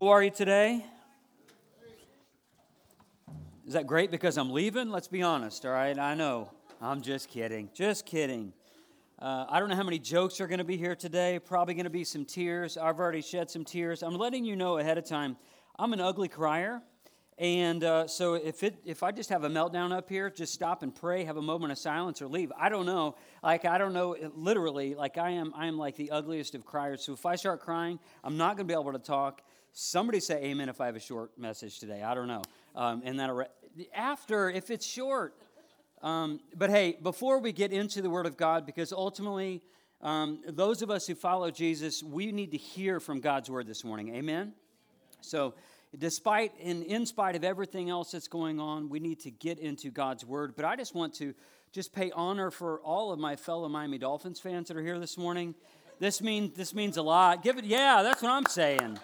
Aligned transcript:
Who 0.00 0.08
are 0.08 0.22
you 0.22 0.30
today? 0.30 0.82
Is 3.66 3.74
that 3.74 3.86
great 3.86 4.10
because 4.10 4.38
I'm 4.38 4.50
leaving? 4.50 4.88
Let's 4.88 5.08
be 5.08 5.20
honest, 5.20 5.66
all 5.66 5.72
right? 5.72 5.98
I 5.98 6.14
know. 6.14 6.50
I'm 6.80 7.02
just 7.02 7.28
kidding. 7.28 7.68
Just 7.74 8.06
kidding. 8.06 8.54
Uh, 9.18 9.44
I 9.50 9.60
don't 9.60 9.68
know 9.68 9.76
how 9.76 9.82
many 9.82 9.98
jokes 9.98 10.40
are 10.40 10.46
going 10.46 10.56
to 10.56 10.64
be 10.64 10.78
here 10.78 10.96
today. 10.96 11.38
Probably 11.38 11.74
going 11.74 11.84
to 11.84 11.90
be 11.90 12.04
some 12.04 12.24
tears. 12.24 12.78
I've 12.78 12.98
already 12.98 13.20
shed 13.20 13.50
some 13.50 13.62
tears. 13.62 14.02
I'm 14.02 14.14
letting 14.14 14.42
you 14.42 14.56
know 14.56 14.78
ahead 14.78 14.96
of 14.96 15.04
time. 15.04 15.36
I'm 15.78 15.92
an 15.92 16.00
ugly 16.00 16.28
crier. 16.28 16.80
And 17.36 17.84
uh, 17.84 18.06
so 18.06 18.34
if, 18.34 18.62
it, 18.62 18.76
if 18.86 19.02
I 19.02 19.12
just 19.12 19.28
have 19.28 19.44
a 19.44 19.50
meltdown 19.50 19.92
up 19.92 20.08
here, 20.08 20.30
just 20.30 20.54
stop 20.54 20.82
and 20.82 20.94
pray, 20.94 21.24
have 21.24 21.36
a 21.36 21.42
moment 21.42 21.72
of 21.72 21.78
silence, 21.78 22.22
or 22.22 22.26
leave. 22.26 22.52
I 22.58 22.70
don't 22.70 22.86
know. 22.86 23.16
Like, 23.42 23.66
I 23.66 23.76
don't 23.76 23.92
know, 23.92 24.16
literally, 24.34 24.94
like 24.94 25.18
I 25.18 25.32
am, 25.32 25.52
I 25.54 25.66
am 25.66 25.76
like 25.76 25.96
the 25.96 26.10
ugliest 26.10 26.54
of 26.54 26.64
criers. 26.64 27.04
So 27.04 27.12
if 27.12 27.26
I 27.26 27.36
start 27.36 27.60
crying, 27.60 27.98
I'm 28.24 28.38
not 28.38 28.56
going 28.56 28.66
to 28.66 28.74
be 28.74 28.80
able 28.80 28.92
to 28.92 28.98
talk. 28.98 29.42
Somebody 29.72 30.20
say 30.20 30.42
amen 30.44 30.68
if 30.68 30.80
I 30.80 30.86
have 30.86 30.96
a 30.96 31.00
short 31.00 31.38
message 31.38 31.78
today. 31.78 32.02
I 32.02 32.14
don't 32.14 32.28
know. 32.28 32.42
Um, 32.74 33.02
and 33.04 33.18
then 33.18 33.44
after, 33.94 34.50
if 34.50 34.70
it's 34.70 34.86
short. 34.86 35.34
Um, 36.02 36.40
but 36.56 36.70
hey, 36.70 36.96
before 37.02 37.38
we 37.38 37.52
get 37.52 37.72
into 37.72 38.02
the 38.02 38.10
Word 38.10 38.26
of 38.26 38.36
God, 38.36 38.66
because 38.66 38.92
ultimately, 38.92 39.62
um, 40.02 40.40
those 40.48 40.82
of 40.82 40.90
us 40.90 41.06
who 41.06 41.14
follow 41.14 41.50
Jesus, 41.50 42.02
we 42.02 42.32
need 42.32 42.52
to 42.52 42.56
hear 42.56 43.00
from 43.00 43.20
God's 43.20 43.50
Word 43.50 43.66
this 43.66 43.84
morning. 43.84 44.14
Amen? 44.14 44.54
So, 45.20 45.54
despite 45.96 46.52
and 46.62 46.82
in 46.82 47.06
spite 47.06 47.36
of 47.36 47.44
everything 47.44 47.90
else 47.90 48.12
that's 48.12 48.28
going 48.28 48.58
on, 48.58 48.88
we 48.88 48.98
need 48.98 49.20
to 49.20 49.30
get 49.30 49.58
into 49.58 49.90
God's 49.90 50.24
Word. 50.24 50.54
But 50.56 50.64
I 50.64 50.74
just 50.74 50.94
want 50.94 51.14
to 51.16 51.34
just 51.70 51.92
pay 51.92 52.10
honor 52.12 52.50
for 52.50 52.80
all 52.80 53.12
of 53.12 53.20
my 53.20 53.36
fellow 53.36 53.68
Miami 53.68 53.98
Dolphins 53.98 54.40
fans 54.40 54.68
that 54.68 54.76
are 54.76 54.82
here 54.82 54.98
this 54.98 55.16
morning. 55.18 55.54
This 56.00 56.22
means 56.22 56.56
this 56.56 56.74
means 56.74 56.96
a 56.96 57.02
lot. 57.02 57.42
Give 57.42 57.58
it, 57.58 57.64
yeah, 57.64 58.02
that's 58.02 58.22
what 58.22 58.32
I'm 58.32 58.46
saying 58.46 58.98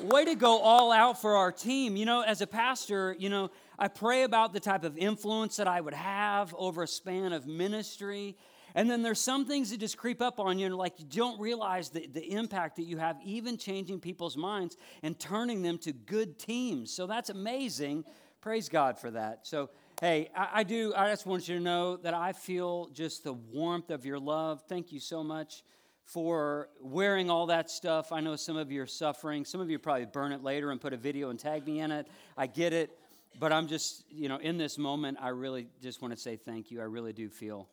way 0.00 0.24
to 0.24 0.34
go 0.34 0.58
all 0.58 0.92
out 0.92 1.20
for 1.20 1.36
our 1.36 1.52
team. 1.52 1.96
You 1.96 2.04
know, 2.04 2.22
as 2.22 2.40
a 2.40 2.46
pastor, 2.46 3.16
you 3.18 3.28
know, 3.28 3.50
I 3.78 3.88
pray 3.88 4.22
about 4.22 4.52
the 4.52 4.60
type 4.60 4.84
of 4.84 4.96
influence 4.96 5.56
that 5.56 5.68
I 5.68 5.80
would 5.80 5.94
have 5.94 6.54
over 6.56 6.82
a 6.82 6.88
span 6.88 7.32
of 7.32 7.46
ministry. 7.46 8.36
And 8.74 8.90
then 8.90 9.02
there's 9.02 9.20
some 9.20 9.46
things 9.46 9.70
that 9.70 9.80
just 9.80 9.96
creep 9.96 10.20
up 10.20 10.38
on 10.38 10.58
you, 10.58 10.66
and 10.66 10.76
like 10.76 10.98
you 10.98 11.06
don't 11.06 11.40
realize 11.40 11.88
the, 11.88 12.06
the 12.06 12.32
impact 12.32 12.76
that 12.76 12.84
you 12.84 12.98
have, 12.98 13.16
even 13.24 13.56
changing 13.56 14.00
people's 14.00 14.36
minds 14.36 14.76
and 15.02 15.18
turning 15.18 15.62
them 15.62 15.78
to 15.78 15.92
good 15.92 16.38
teams. 16.38 16.92
So 16.92 17.06
that's 17.06 17.30
amazing. 17.30 18.04
Praise 18.42 18.68
God 18.68 18.98
for 18.98 19.10
that. 19.12 19.46
So, 19.46 19.70
hey, 19.98 20.28
I, 20.36 20.48
I 20.54 20.62
do, 20.62 20.92
I 20.94 21.08
just 21.08 21.24
want 21.24 21.48
you 21.48 21.56
to 21.56 21.62
know 21.62 21.96
that 21.96 22.12
I 22.12 22.32
feel 22.32 22.90
just 22.92 23.24
the 23.24 23.32
warmth 23.32 23.90
of 23.90 24.04
your 24.04 24.18
love. 24.18 24.62
Thank 24.68 24.92
you 24.92 25.00
so 25.00 25.24
much 25.24 25.62
for 26.06 26.68
wearing 26.80 27.30
all 27.30 27.46
that 27.46 27.68
stuff. 27.68 28.12
I 28.12 28.20
know 28.20 28.36
some 28.36 28.56
of 28.56 28.70
you 28.70 28.80
are 28.82 28.86
suffering. 28.86 29.44
Some 29.44 29.60
of 29.60 29.68
you 29.68 29.78
probably 29.78 30.06
burn 30.06 30.32
it 30.32 30.42
later 30.42 30.70
and 30.70 30.80
put 30.80 30.92
a 30.92 30.96
video 30.96 31.30
and 31.30 31.38
tag 31.38 31.66
me 31.66 31.80
in 31.80 31.90
it. 31.90 32.06
I 32.36 32.46
get 32.46 32.72
it. 32.72 32.96
But 33.38 33.52
I'm 33.52 33.66
just, 33.66 34.04
you 34.08 34.28
know, 34.28 34.38
in 34.38 34.56
this 34.56 34.78
moment, 34.78 35.18
I 35.20 35.28
really 35.28 35.66
just 35.82 36.00
want 36.00 36.14
to 36.14 36.20
say 36.20 36.36
thank 36.36 36.70
you. 36.70 36.80
I 36.80 36.84
really 36.84 37.12
do 37.12 37.28
feel 37.28 37.68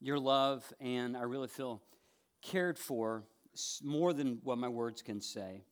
your 0.00 0.18
love, 0.18 0.64
and 0.80 1.16
I 1.16 1.22
really 1.22 1.46
feel 1.46 1.80
cared 2.42 2.78
for 2.78 3.22
more 3.82 4.12
than 4.12 4.40
what 4.42 4.58
my 4.58 4.68
words 4.68 5.02
can 5.02 5.20
say. 5.20 5.62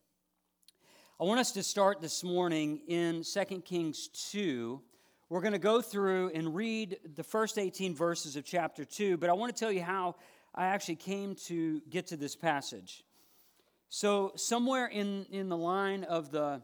I 1.19 1.25
want 1.25 1.39
us 1.39 1.51
to 1.53 1.63
start 1.63 1.99
this 1.99 2.23
morning 2.23 2.81
in 2.87 3.23
2 3.23 3.61
Kings 3.61 4.07
2. 4.31 4.81
We're 5.29 5.41
going 5.41 5.53
to 5.53 5.59
go 5.59 5.81
through 5.81 6.31
and 6.33 6.55
read 6.55 6.99
the 7.15 7.23
first 7.23 7.57
18 7.57 7.95
verses 7.95 8.35
of 8.35 8.45
chapter 8.45 8.85
2, 8.85 9.17
but 9.17 9.29
I 9.29 9.33
want 9.33 9.53
to 9.53 9.59
tell 9.59 9.71
you 9.71 9.83
how 9.83 10.15
I 10.55 10.67
actually 10.67 10.97
came 10.97 11.35
to 11.47 11.81
get 11.89 12.07
to 12.07 12.17
this 12.17 12.35
passage. 12.35 13.03
So, 13.89 14.33
somewhere 14.35 14.87
in, 14.87 15.25
in 15.31 15.49
the 15.49 15.57
line 15.57 16.03
of 16.03 16.31
the 16.31 16.61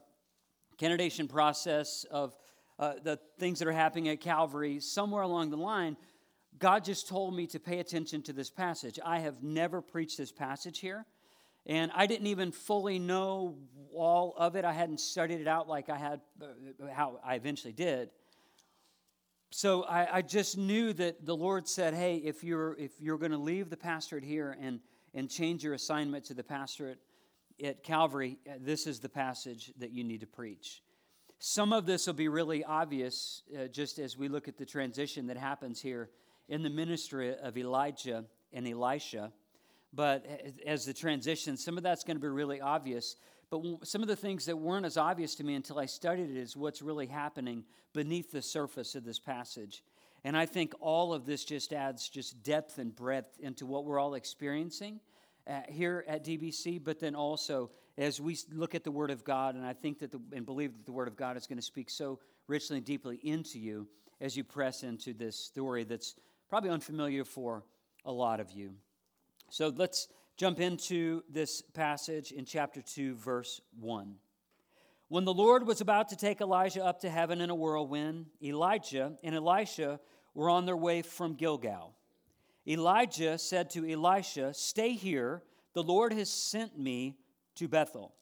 candidation 0.78 1.28
process 1.28 2.06
of 2.10 2.36
uh, 2.78 2.94
the 3.04 3.20
things 3.40 3.60
that 3.60 3.68
are 3.68 3.74
happening 3.74 4.10
at 4.10 4.22
Calvary, 4.22 4.80
somewhere 4.80 5.24
along 5.24 5.50
the 5.50 5.58
line, 5.58 5.98
God 6.60 6.84
just 6.84 7.08
told 7.08 7.36
me 7.36 7.48
to 7.48 7.60
pay 7.60 7.80
attention 7.80 8.22
to 8.24 8.34
this 8.34 8.50
passage. 8.50 9.00
I 9.04 9.20
have 9.20 9.44
never 9.44 9.82
preached 9.82 10.18
this 10.18 10.32
passage 10.32 10.80
here, 10.80 11.06
and 11.66 11.92
I 11.94 12.06
didn't 12.06 12.28
even 12.28 12.52
fully 12.52 13.00
know 13.00 13.58
all 13.94 14.34
of 14.38 14.56
it. 14.56 14.66
I 14.66 14.74
hadn't 14.74 15.00
studied 15.00 15.42
it 15.42 15.48
out 15.48 15.68
like 15.68 15.90
I 15.90 15.98
had, 15.98 16.22
uh, 16.42 16.92
how 16.92 17.20
I 17.24 17.36
eventually 17.36 17.74
did 17.74 18.10
so 19.52 19.84
I, 19.84 20.18
I, 20.18 20.22
just 20.22 20.58
knew 20.58 20.94
that 20.94 21.26
the 21.26 21.36
Lord 21.36 21.68
said, 21.68 21.94
"Hey, 21.94 22.18
if 22.18 22.44
you're 22.44 22.76
if 22.78 22.92
you're 23.00 23.18
going 23.18 23.32
to 23.32 23.38
leave 23.38 23.70
the 23.70 23.78
pastorate 23.78 24.24
here 24.24 24.56
and 24.62 24.80
and 25.14 25.30
change 25.30 25.64
your 25.64 25.74
assignment 25.74 26.26
to 26.26 26.36
the 26.36 26.44
pastorate 26.44 27.00
at 27.64 27.84
Calvary, 27.84 28.38
uh, 28.48 28.54
this 28.62 28.86
is 28.86 29.00
the 29.00 29.10
passage 29.10 29.74
that 29.80 29.92
you 29.92 30.04
need 30.04 30.20
to 30.22 30.28
preach." 30.28 30.84
Some 31.40 31.74
of 31.74 31.86
this 31.86 32.06
will 32.06 32.14
be 32.14 32.28
really 32.28 32.64
obvious 32.64 33.44
uh, 33.58 33.68
just 33.68 33.98
as 33.98 34.18
we 34.18 34.28
look 34.28 34.48
at 34.48 34.58
the 34.58 34.66
transition 34.66 35.26
that 35.28 35.38
happens 35.38 35.82
here 35.82 36.10
in 36.50 36.62
the 36.62 36.70
ministry 36.70 37.36
of 37.36 37.58
Elijah 37.58 38.26
and 38.52 38.68
Elisha. 38.68 39.32
But 39.94 40.26
as 40.66 40.86
the 40.86 40.94
transition, 40.94 41.58
some 41.58 41.78
of 41.78 41.84
that's 41.84 42.04
going 42.04 42.18
to 42.18 42.22
be 42.22 42.28
really 42.28 42.62
obvious. 42.62 43.16
But 43.50 43.88
some 43.88 44.02
of 44.02 44.08
the 44.08 44.16
things 44.16 44.46
that 44.46 44.58
weren't 44.58 44.86
as 44.86 44.98
obvious 44.98 45.36
to 45.36 45.44
me 45.44 45.56
until 45.56 45.80
I 45.80 45.86
studied 45.88 46.30
it 46.30 46.38
is 46.38 46.56
what's 46.56 46.82
really 46.82 47.08
happening 47.08 47.64
beneath 47.94 48.32
the 48.32 48.42
surface 48.42 48.96
of 48.96 49.04
this 49.04 49.20
passage. 49.20 49.84
And 50.24 50.38
I 50.38 50.46
think 50.46 50.74
all 50.80 51.14
of 51.14 51.26
this 51.26 51.46
just 51.46 51.74
adds 51.74 52.10
just 52.10 52.44
depth 52.44 52.78
and 52.78 52.96
breadth 52.96 53.40
into 53.40 53.66
what 53.66 53.86
we're 53.86 54.00
all 54.00 54.14
experiencing 54.14 55.00
uh, 55.48 55.62
here 55.68 56.06
at 56.08 56.24
DBC, 56.24 56.84
but 56.84 57.00
then 57.00 57.16
also 57.16 57.72
as 57.98 58.22
we 58.22 58.38
look 58.54 58.76
at 58.76 58.84
the 58.84 58.92
Word 58.92 59.12
of 59.12 59.24
God, 59.24 59.56
and 59.56 59.66
I 59.66 59.74
think 59.74 60.00
that 60.00 60.12
the, 60.12 60.22
and 60.32 60.46
believe 60.46 60.78
that 60.78 60.86
the 60.86 60.92
Word 60.92 61.08
of 61.08 61.18
God 61.18 61.36
is 61.36 61.48
going 61.48 61.58
to 61.58 61.64
speak 61.64 61.90
so 61.90 62.20
richly 62.48 62.78
and 62.78 62.86
deeply 62.86 63.20
into 63.24 63.60
you 63.60 63.88
as 64.22 64.38
you 64.38 64.44
press 64.44 64.84
into 64.84 65.14
this 65.14 65.36
story 65.36 65.84
that's 65.84 66.16
probably 66.50 66.70
unfamiliar 66.70 67.24
for 67.24 67.64
a 68.06 68.12
lot 68.12 68.40
of 68.40 68.52
you. 68.52 68.74
So 69.50 69.74
let's 69.76 70.08
jump 70.40 70.62
into 70.62 71.22
this 71.30 71.62
passage 71.62 72.32
in 72.32 72.46
chapter 72.46 72.82
2, 72.82 73.16
verse 73.16 73.60
1. 73.78 74.16
When 75.10 75.26
the 75.26 75.34
Lord 75.34 75.68
was 75.68 75.82
about 75.82 76.08
to 76.10 76.16
take 76.16 76.40
Elijah 76.40 76.86
up 76.86 77.02
to 77.02 77.10
heaven 77.10 77.42
in 77.42 77.50
a 77.50 77.56
whirlwind, 77.56 78.28
Elijah 78.42 79.18
and 79.22 79.36
Elisha 79.36 80.00
were 80.34 80.50
on 80.50 80.66
their 80.66 80.78
way 80.78 81.02
from 81.02 81.34
Gilgal. 81.34 81.94
Elijah 82.66 83.38
said 83.38 83.70
to 83.72 83.86
Elisha, 83.86 84.54
Stay 84.54 84.94
here, 84.94 85.44
the 85.74 85.84
Lord 85.84 86.14
has 86.14 86.30
sent 86.30 86.80
me 86.80 87.18
to 87.56 87.68
Bethel. 87.68 88.16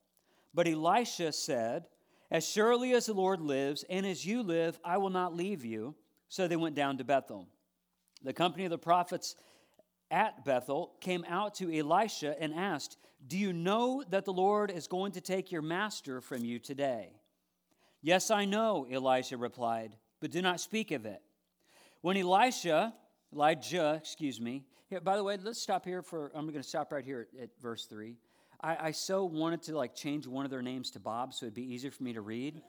But 0.56 0.68
Elisha 0.68 1.32
said, 1.32 1.86
As 2.32 2.50
surely 2.50 2.94
as 2.94 3.06
the 3.06 3.14
Lord 3.14 3.42
lives, 3.42 3.86
and 3.92 4.08
as 4.08 4.26
you 4.26 4.42
live, 4.42 4.80
I 4.84 4.98
will 4.98 5.12
not 5.12 5.36
leave 5.36 5.64
you. 5.64 5.94
So 6.30 6.48
they 6.48 6.56
went 6.56 6.76
down 6.76 6.98
to 6.98 7.04
Bethel. 7.04 7.48
The 8.24 8.34
company 8.34 8.66
of 8.66 8.72
the 8.72 8.80
prophets 8.80 9.36
at 10.10 10.46
Bethel 10.46 10.94
came 11.02 11.26
out 11.28 11.56
to 11.56 11.72
Elisha 11.72 12.36
and 12.42 12.54
asked, 12.54 12.98
Do 13.28 13.38
you 13.38 13.54
know 13.54 14.04
that 14.10 14.26
the 14.26 14.34
Lord 14.34 14.72
is 14.72 14.88
going 14.88 15.14
to 15.14 15.22
take 15.22 15.52
your 15.52 15.62
master 15.62 16.22
from 16.22 16.44
you 16.44 16.60
today? 16.60 17.12
Yes, 18.02 18.32
I 18.32 18.46
know, 18.46 18.88
Elisha 18.92 19.38
replied, 19.38 19.96
but 20.22 20.32
do 20.32 20.42
not 20.42 20.60
speak 20.60 20.92
of 20.92 21.06
it. 21.06 21.22
When 22.02 22.16
Elisha, 22.16 22.94
Elijah, 23.34 23.96
excuse 23.96 24.40
me, 24.40 24.64
here, 24.90 25.02
by 25.02 25.18
the 25.18 25.24
way, 25.24 25.38
let's 25.42 25.62
stop 25.62 25.84
here 25.84 26.02
for, 26.02 26.32
I'm 26.34 26.46
going 26.46 26.62
to 26.62 26.68
stop 26.68 26.94
right 26.94 27.04
here 27.04 27.28
at, 27.36 27.44
at 27.44 27.50
verse 27.62 27.86
3. 27.86 28.16
I, 28.62 28.78
I 28.88 28.92
so 28.92 29.26
wanted 29.26 29.62
to 29.64 29.78
like 29.78 29.96
change 29.96 30.26
one 30.26 30.46
of 30.46 30.52
their 30.52 30.62
names 30.62 30.92
to 30.92 31.00
Bob 31.00 31.34
so 31.34 31.46
it'd 31.46 31.54
be 31.54 31.74
easier 31.74 31.92
for 31.92 32.04
me 32.04 32.14
to 32.14 32.22
read. 32.22 32.62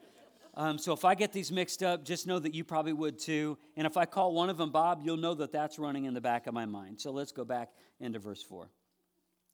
Um, 0.59 0.77
so 0.77 0.91
if 0.91 1.05
I 1.05 1.15
get 1.15 1.31
these 1.31 1.53
mixed 1.53 1.83
up, 1.83 2.03
just 2.03 2.27
know 2.27 2.37
that 2.37 2.53
you 2.53 2.65
probably 2.65 2.91
would 2.91 3.17
too. 3.17 3.57
And 3.77 3.87
if 3.87 3.95
I 3.95 4.03
call 4.03 4.33
one 4.33 4.49
of 4.49 4.57
them 4.57 4.71
Bob, 4.71 4.99
you'll 5.05 5.15
know 5.15 5.33
that 5.35 5.53
that's 5.53 5.79
running 5.79 6.03
in 6.03 6.13
the 6.13 6.19
back 6.19 6.47
of 6.47 6.53
my 6.53 6.65
mind. 6.65 6.99
So 6.99 7.11
let's 7.11 7.31
go 7.31 7.45
back 7.45 7.69
into 8.01 8.19
verse 8.19 8.43
4. 8.43 8.69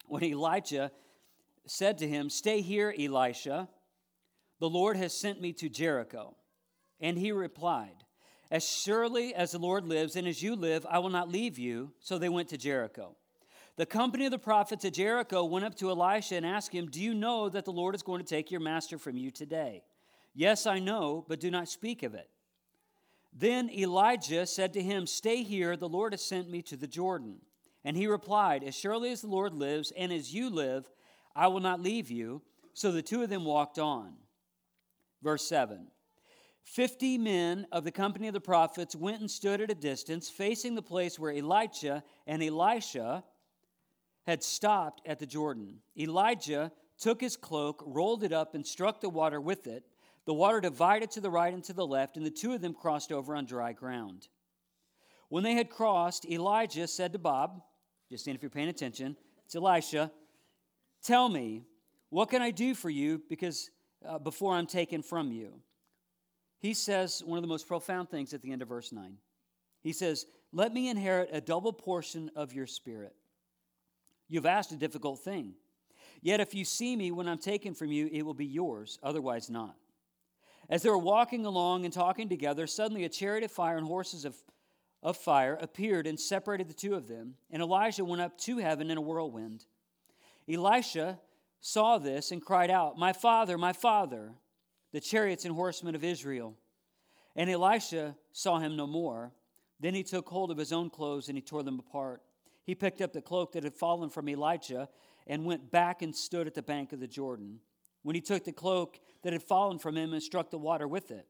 When 0.08 0.24
Elijah 0.24 0.92
said 1.68 2.00
to 2.00 2.08
him, 2.08 2.32
Stay 2.32 2.62
here, 2.62 2.92
Elisha, 3.00 3.70
the 4.60 4.68
Lord 4.68 4.98
has 4.98 5.16
sent 5.16 5.40
me 5.40 5.54
to 5.54 5.70
Jericho. 5.70 6.36
And 7.00 7.20
he 7.20 7.32
replied, 7.32 8.04
As 8.50 8.68
surely 8.68 9.36
as 9.36 9.52
the 9.52 9.60
Lord 9.60 9.86
lives 9.86 10.16
and 10.16 10.28
as 10.28 10.42
you 10.42 10.56
live, 10.56 10.88
I 10.90 10.98
will 10.98 11.12
not 11.12 11.30
leave 11.30 11.60
you. 11.60 11.92
So 12.00 12.18
they 12.18 12.30
went 12.30 12.50
to 12.50 12.58
Jericho. 12.58 13.16
The 13.76 13.86
company 13.86 14.26
of 14.26 14.32
the 14.32 14.40
prophets 14.40 14.86
at 14.86 14.96
Jericho 14.96 15.46
went 15.46 15.66
up 15.66 15.76
to 15.76 15.92
Elisha 15.92 16.34
and 16.34 16.48
asked 16.48 16.72
him, 16.72 16.90
Do 16.90 17.00
you 17.00 17.14
know 17.14 17.48
that 17.50 17.66
the 17.66 17.72
Lord 17.72 17.94
is 17.94 18.02
going 18.02 18.24
to 18.24 18.28
take 18.28 18.50
your 18.50 18.62
master 18.62 18.98
from 18.98 19.18
you 19.18 19.30
today? 19.30 19.84
Yes, 20.36 20.68
I 20.68 20.80
know, 20.80 21.26
but 21.28 21.40
do 21.40 21.50
not 21.50 21.70
speak 21.70 22.04
of 22.04 22.14
it. 22.14 22.30
Then 23.34 23.70
Elijah 23.70 24.46
said 24.46 24.74
to 24.74 24.82
him, 24.82 25.08
Stay 25.08 25.44
here, 25.44 25.76
the 25.76 25.90
Lord 25.90 26.14
has 26.14 26.22
sent 26.22 26.50
me 26.50 26.62
to 26.64 26.78
the 26.78 26.88
Jordan. 26.88 27.38
And 27.84 27.96
he 27.96 28.08
replied, 28.08 28.64
As 28.64 28.76
surely 28.76 29.12
as 29.12 29.22
the 29.22 29.28
Lord 29.28 29.54
lives, 29.54 29.92
and 29.98 30.12
as 30.12 30.34
you 30.34 30.50
live, 30.50 30.90
I 31.36 31.48
will 31.48 31.60
not 31.60 31.82
leave 31.82 32.12
you. 32.12 32.42
So 32.74 32.92
the 32.92 33.02
two 33.02 33.24
of 33.24 33.30
them 33.30 33.46
walked 33.46 33.80
on. 33.80 34.14
Verse 35.24 35.48
7 35.48 35.88
Fifty 36.64 37.18
men 37.18 37.68
of 37.72 37.84
the 37.84 37.92
company 37.92 38.28
of 38.28 38.34
the 38.34 38.42
prophets 38.42 38.96
went 38.96 39.22
and 39.22 39.30
stood 39.30 39.62
at 39.62 39.72
a 39.72 39.76
distance, 39.76 40.30
facing 40.30 40.76
the 40.76 40.82
place 40.82 41.20
where 41.20 41.32
Elijah 41.32 42.04
and 42.26 42.44
Elisha 42.44 43.24
had 44.26 44.44
stopped 44.44 45.02
at 45.06 45.20
the 45.20 45.28
Jordan. 45.28 45.78
Elijah 45.98 46.72
took 46.98 47.22
his 47.22 47.38
cloak, 47.38 47.84
rolled 47.86 48.24
it 48.24 48.34
up, 48.34 48.56
and 48.56 48.66
struck 48.66 49.00
the 49.00 49.10
water 49.10 49.40
with 49.40 49.68
it. 49.68 49.84
The 50.26 50.34
water 50.34 50.60
divided 50.60 51.12
to 51.12 51.22
the 51.22 51.30
right 51.30 51.54
and 51.54 51.64
to 51.66 51.74
the 51.74 51.86
left, 51.86 52.18
and 52.18 52.26
the 52.26 52.32
two 52.32 52.54
of 52.54 52.62
them 52.62 52.74
crossed 52.74 53.12
over 53.12 53.36
on 53.36 53.46
dry 53.46 53.74
ground. 53.74 54.28
When 55.30 55.44
they 55.44 55.54
had 55.54 55.70
crossed, 55.70 56.26
Elijah 56.26 56.88
said 56.88 57.14
to 57.14 57.20
Bob, 57.20 57.62
just 58.10 58.24
seeing 58.24 58.36
if 58.36 58.42
you're 58.42 58.50
paying 58.50 58.70
attention, 58.70 59.16
it's 59.46 59.56
Elisha, 59.56 60.12
tell 61.04 61.30
me, 61.30 61.64
what 62.10 62.30
can 62.30 62.42
I 62.42 62.52
do 62.52 62.74
for 62.74 62.90
you 62.90 63.22
because 63.30 63.70
uh, 64.08 64.20
before 64.20 64.54
I'm 64.54 64.68
taken 64.68 65.02
from 65.02 65.32
you? 65.32 65.62
He 66.60 66.74
says 66.74 67.22
one 67.24 67.38
of 67.38 67.44
the 67.44 67.48
most 67.48 67.68
profound 67.68 68.10
things 68.10 68.34
at 68.34 68.42
the 68.42 68.52
end 68.52 68.62
of 68.62 68.70
verse 68.70 68.92
9. 68.92 69.18
He 69.82 69.94
says, 69.94 70.26
Let 70.52 70.74
me 70.74 70.90
inherit 70.90 71.30
a 71.32 71.42
double 71.42 71.74
portion 71.74 72.32
of 72.36 72.54
your 72.54 72.68
spirit. 72.68 73.14
You've 74.28 74.46
asked 74.46 74.72
a 74.72 74.78
difficult 74.78 75.20
thing. 75.20 75.54
Yet 76.22 76.40
if 76.40 76.56
you 76.56 76.66
see 76.66 76.96
me 76.96 77.12
when 77.12 77.28
I'm 77.28 77.38
taken 77.38 77.76
from 77.76 77.92
you, 77.92 78.10
it 78.12 78.24
will 78.24 78.34
be 78.34 78.46
yours, 78.46 78.98
otherwise 79.04 79.50
not. 79.50 79.76
As 80.70 80.82
they 80.82 80.90
were 80.90 80.98
walking 80.98 81.46
along 81.46 81.86
and 81.86 81.94
talking 81.94 82.28
together, 82.30 82.66
suddenly 82.68 83.04
a 83.04 83.10
chariot 83.10 83.44
of 83.44 83.52
fire 83.52 83.78
and 83.78 83.86
horses 83.86 84.26
of, 84.26 84.36
of 85.04 85.18
fire 85.18 85.58
appeared 85.62 86.08
and 86.08 86.20
separated 86.20 86.68
the 86.68 86.74
two 86.74 86.96
of 86.96 87.08
them. 87.08 87.36
And 87.52 87.62
Elijah 87.62 88.04
went 88.04 88.22
up 88.22 88.38
to 88.40 88.58
heaven 88.58 88.90
in 88.90 88.98
a 88.98 89.02
whirlwind. 89.02 89.66
Elisha 90.50 91.20
saw 91.62 91.98
this 91.98 92.32
and 92.32 92.42
cried 92.42 92.72
out, 92.72 92.98
My 92.98 93.14
father, 93.14 93.58
my 93.58 93.74
father, 93.74 94.34
the 94.92 95.00
chariots 95.00 95.46
and 95.46 95.56
horsemen 95.56 95.96
of 95.96 96.04
Israel. 96.04 96.56
And 97.36 97.50
Elisha 97.50 98.16
saw 98.32 98.60
him 98.60 98.76
no 98.76 98.88
more. 98.88 99.32
Then 99.80 99.94
he 99.94 100.04
took 100.04 100.30
hold 100.30 100.52
of 100.52 100.58
his 100.58 100.72
own 100.72 100.90
clothes 100.90 101.28
and 101.28 101.38
he 101.38 101.42
tore 101.42 101.64
them 101.64 101.80
apart. 101.80 102.22
He 102.64 102.76
picked 102.76 103.02
up 103.02 103.14
the 103.14 103.22
cloak 103.22 103.52
that 103.52 103.64
had 103.64 103.74
fallen 103.74 104.10
from 104.10 104.30
Elijah 104.30 104.90
and 105.28 105.46
went 105.46 105.72
back 105.72 106.02
and 106.02 106.16
stood 106.16 106.48
at 106.48 106.54
the 106.54 106.62
bank 106.62 106.94
of 106.94 107.00
the 107.00 107.08
Jordan. 107.08 107.60
When 108.06 108.14
he 108.14 108.22
took 108.22 108.44
the 108.44 108.52
cloak 108.52 109.00
that 109.24 109.34
had 109.34 109.42
fallen 109.42 109.80
from 109.80 109.98
him 109.98 110.14
and 110.14 110.22
struck 110.22 110.52
the 110.52 110.60
water 110.60 110.88
with 110.88 111.10
it, 111.10 111.26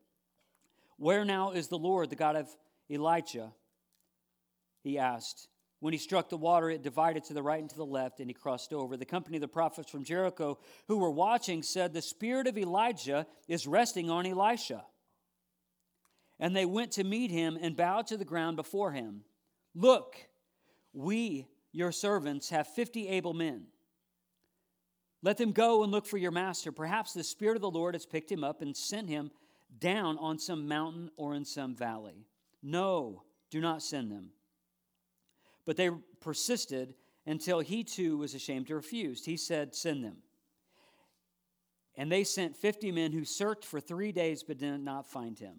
Where 0.97 1.23
now 1.23 1.51
is 1.51 1.69
the 1.69 1.77
Lord, 1.77 2.09
the 2.09 2.17
God 2.17 2.35
of 2.35 2.49
Elijah? 2.91 3.53
He 4.83 4.97
asked. 4.97 5.47
When 5.79 5.93
he 5.93 5.97
struck 5.99 6.27
the 6.27 6.35
water, 6.35 6.69
it 6.69 6.83
divided 6.83 7.23
to 7.25 7.33
the 7.33 7.41
right 7.41 7.61
and 7.61 7.69
to 7.69 7.77
the 7.77 7.85
left, 7.85 8.19
and 8.19 8.29
he 8.29 8.33
crossed 8.33 8.73
over. 8.73 8.97
The 8.97 9.05
company 9.05 9.37
of 9.37 9.41
the 9.41 9.47
prophets 9.47 9.89
from 9.89 10.03
Jericho 10.03 10.59
who 10.89 10.97
were 10.97 11.11
watching 11.11 11.63
said, 11.63 11.93
The 11.93 12.01
spirit 12.01 12.45
of 12.45 12.57
Elijah 12.57 13.25
is 13.47 13.67
resting 13.67 14.09
on 14.09 14.25
Elisha. 14.25 14.83
And 16.41 16.53
they 16.53 16.65
went 16.65 16.91
to 16.93 17.05
meet 17.05 17.31
him 17.31 17.57
and 17.61 17.77
bowed 17.77 18.07
to 18.07 18.17
the 18.17 18.25
ground 18.25 18.57
before 18.57 18.91
him. 18.91 19.21
Look, 19.73 20.17
we, 20.91 21.47
your 21.71 21.93
servants, 21.93 22.49
have 22.49 22.67
fifty 22.67 23.07
able 23.07 23.33
men. 23.33 23.67
Let 25.25 25.37
them 25.37 25.53
go 25.53 25.81
and 25.81 25.91
look 25.91 26.05
for 26.05 26.19
your 26.19 26.29
master. 26.29 26.71
Perhaps 26.71 27.13
the 27.13 27.23
Spirit 27.23 27.55
of 27.55 27.61
the 27.63 27.71
Lord 27.71 27.95
has 27.95 28.05
picked 28.05 28.31
him 28.31 28.43
up 28.43 28.61
and 28.61 28.77
sent 28.77 29.09
him 29.09 29.31
down 29.79 30.19
on 30.19 30.37
some 30.37 30.67
mountain 30.67 31.09
or 31.17 31.33
in 31.33 31.43
some 31.45 31.75
valley. 31.75 32.27
No, 32.61 33.23
do 33.49 33.59
not 33.59 33.81
send 33.81 34.11
them. 34.11 34.29
But 35.65 35.77
they 35.77 35.89
persisted 36.19 36.93
until 37.25 37.59
he 37.59 37.83
too 37.83 38.19
was 38.19 38.35
ashamed 38.35 38.67
to 38.67 38.75
refuse. 38.75 39.25
He 39.25 39.35
said, 39.35 39.73
Send 39.73 40.03
them. 40.03 40.17
And 41.95 42.11
they 42.11 42.23
sent 42.23 42.55
50 42.55 42.91
men 42.91 43.11
who 43.11 43.25
searched 43.25 43.65
for 43.65 43.79
three 43.79 44.11
days 44.11 44.43
but 44.43 44.59
did 44.59 44.79
not 44.79 45.09
find 45.09 45.39
him. 45.39 45.55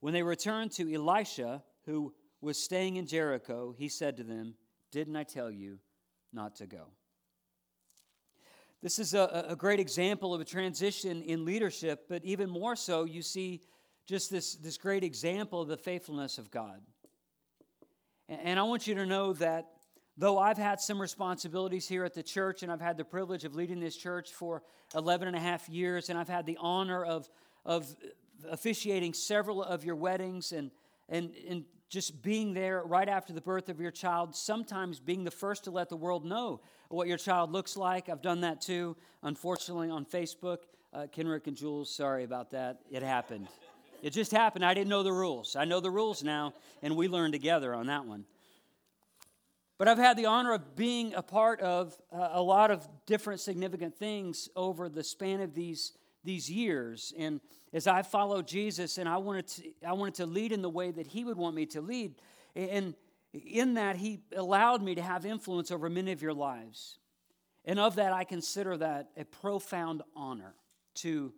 When 0.00 0.14
they 0.14 0.24
returned 0.24 0.72
to 0.72 0.92
Elisha, 0.92 1.62
who 1.86 2.12
was 2.40 2.60
staying 2.60 2.96
in 2.96 3.06
Jericho, 3.06 3.72
he 3.78 3.88
said 3.88 4.16
to 4.16 4.24
them, 4.24 4.56
Didn't 4.90 5.14
I 5.14 5.22
tell 5.22 5.48
you 5.48 5.78
not 6.32 6.56
to 6.56 6.66
go? 6.66 6.88
This 8.82 8.98
is 8.98 9.12
a, 9.12 9.46
a 9.48 9.56
great 9.56 9.78
example 9.78 10.32
of 10.32 10.40
a 10.40 10.44
transition 10.44 11.20
in 11.22 11.44
leadership, 11.44 12.06
but 12.08 12.24
even 12.24 12.48
more 12.48 12.74
so, 12.74 13.04
you 13.04 13.20
see 13.20 13.60
just 14.06 14.30
this, 14.30 14.54
this 14.54 14.78
great 14.78 15.04
example 15.04 15.60
of 15.60 15.68
the 15.68 15.76
faithfulness 15.76 16.38
of 16.38 16.50
God. 16.50 16.80
And, 18.28 18.40
and 18.42 18.58
I 18.58 18.62
want 18.62 18.86
you 18.86 18.94
to 18.94 19.04
know 19.04 19.34
that 19.34 19.66
though 20.16 20.38
I've 20.38 20.56
had 20.56 20.80
some 20.80 21.00
responsibilities 21.00 21.86
here 21.86 22.04
at 22.04 22.14
the 22.14 22.22
church, 22.22 22.62
and 22.62 22.72
I've 22.72 22.80
had 22.80 22.96
the 22.96 23.04
privilege 23.04 23.44
of 23.44 23.54
leading 23.54 23.80
this 23.80 23.96
church 23.96 24.32
for 24.32 24.62
11 24.94 25.28
and 25.28 25.36
a 25.36 25.40
half 25.40 25.68
years, 25.68 26.08
and 26.08 26.18
I've 26.18 26.28
had 26.28 26.46
the 26.46 26.56
honor 26.58 27.04
of, 27.04 27.28
of 27.66 27.94
officiating 28.48 29.12
several 29.12 29.62
of 29.62 29.84
your 29.84 29.96
weddings 29.96 30.52
and, 30.52 30.70
and, 31.10 31.32
and 31.48 31.64
just 31.90 32.22
being 32.22 32.54
there 32.54 32.82
right 32.84 33.08
after 33.08 33.32
the 33.32 33.40
birth 33.40 33.68
of 33.68 33.80
your 33.80 33.90
child, 33.90 34.34
sometimes 34.34 35.00
being 35.00 35.24
the 35.24 35.30
first 35.30 35.64
to 35.64 35.72
let 35.72 35.88
the 35.88 35.96
world 35.96 36.24
know 36.24 36.60
what 36.88 37.08
your 37.08 37.18
child 37.18 37.50
looks 37.50 37.76
like. 37.76 38.08
I've 38.08 38.22
done 38.22 38.42
that 38.42 38.60
too, 38.60 38.96
unfortunately, 39.24 39.90
on 39.90 40.06
Facebook. 40.06 40.58
Uh, 40.92 41.08
Kenrick 41.10 41.48
and 41.48 41.56
Jules, 41.56 41.92
sorry 41.94 42.22
about 42.24 42.52
that. 42.52 42.78
It 42.90 43.02
happened. 43.02 43.48
It 44.02 44.10
just 44.10 44.30
happened. 44.30 44.64
I 44.64 44.72
didn't 44.72 44.88
know 44.88 45.02
the 45.02 45.12
rules. 45.12 45.56
I 45.56 45.64
know 45.64 45.80
the 45.80 45.90
rules 45.90 46.22
now, 46.22 46.54
and 46.80 46.96
we 46.96 47.08
learned 47.08 47.32
together 47.32 47.74
on 47.74 47.88
that 47.88 48.06
one. 48.06 48.24
But 49.76 49.88
I've 49.88 49.98
had 49.98 50.16
the 50.16 50.26
honor 50.26 50.52
of 50.52 50.76
being 50.76 51.14
a 51.14 51.22
part 51.22 51.60
of 51.60 51.96
uh, 52.12 52.28
a 52.32 52.42
lot 52.42 52.70
of 52.70 52.86
different 53.06 53.40
significant 53.40 53.96
things 53.96 54.48
over 54.54 54.88
the 54.88 55.02
span 55.02 55.40
of 55.40 55.54
these, 55.54 55.92
these 56.24 56.50
years. 56.50 57.12
And 57.18 57.40
as 57.72 57.86
I 57.86 58.02
followed 58.02 58.46
Jesus 58.46 58.98
and 58.98 59.08
I 59.08 59.16
wanted 59.18 59.46
to, 59.48 59.62
I 59.86 59.92
wanted 59.92 60.14
to 60.14 60.26
lead 60.26 60.52
in 60.52 60.62
the 60.62 60.70
way 60.70 60.90
that 60.90 61.06
He 61.06 61.24
would 61.24 61.36
want 61.36 61.54
me 61.54 61.66
to 61.66 61.80
lead. 61.80 62.14
And 62.54 62.94
in 63.32 63.74
that, 63.74 63.96
He 63.96 64.20
allowed 64.36 64.82
me 64.82 64.94
to 64.94 65.02
have 65.02 65.24
influence 65.24 65.70
over 65.70 65.88
many 65.88 66.12
of 66.12 66.22
your 66.22 66.34
lives. 66.34 66.98
And 67.64 67.78
of 67.78 67.96
that, 67.96 68.12
I 68.12 68.24
consider 68.24 68.76
that 68.78 69.10
a 69.16 69.24
profound 69.24 70.02
honor 70.16 70.54
to 70.96 71.32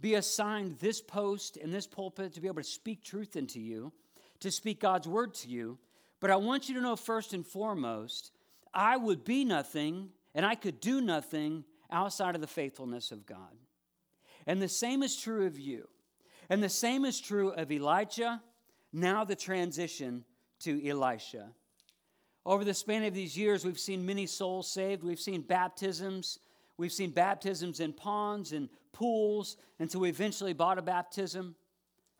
be 0.00 0.14
assigned 0.14 0.78
this 0.78 1.00
post 1.00 1.56
and 1.56 1.72
this 1.72 1.86
pulpit 1.86 2.34
to 2.34 2.40
be 2.40 2.48
able 2.48 2.62
to 2.62 2.68
speak 2.68 3.02
truth 3.02 3.36
into 3.36 3.60
you, 3.60 3.92
to 4.40 4.50
speak 4.50 4.80
God's 4.80 5.08
word 5.08 5.34
to 5.34 5.48
you. 5.48 5.78
But 6.20 6.30
I 6.30 6.36
want 6.36 6.68
you 6.68 6.74
to 6.76 6.80
know 6.80 6.96
first 6.96 7.32
and 7.32 7.46
foremost, 7.46 8.32
I 8.72 8.96
would 8.96 9.24
be 9.24 9.44
nothing 9.44 10.10
and 10.34 10.44
I 10.44 10.54
could 10.54 10.80
do 10.80 11.00
nothing 11.00 11.64
outside 11.90 12.34
of 12.34 12.40
the 12.40 12.46
faithfulness 12.46 13.12
of 13.12 13.24
God. 13.24 13.56
And 14.46 14.60
the 14.60 14.68
same 14.68 15.02
is 15.02 15.16
true 15.16 15.46
of 15.46 15.58
you. 15.58 15.88
And 16.50 16.62
the 16.62 16.68
same 16.68 17.04
is 17.04 17.20
true 17.20 17.50
of 17.50 17.72
Elijah, 17.72 18.42
now 18.92 19.24
the 19.24 19.36
transition 19.36 20.24
to 20.60 20.86
Elisha. 20.86 21.50
Over 22.46 22.64
the 22.64 22.74
span 22.74 23.04
of 23.04 23.14
these 23.14 23.36
years, 23.36 23.64
we've 23.64 23.78
seen 23.78 24.04
many 24.04 24.26
souls 24.26 24.70
saved. 24.70 25.02
We've 25.02 25.18
seen 25.18 25.40
baptisms. 25.40 26.38
We've 26.76 26.92
seen 26.92 27.10
baptisms 27.10 27.80
in 27.80 27.92
ponds 27.92 28.52
and 28.52 28.68
pools 28.92 29.56
until 29.78 30.00
we 30.00 30.10
eventually 30.10 30.52
bought 30.52 30.78
a 30.78 30.82
baptism 30.82 31.54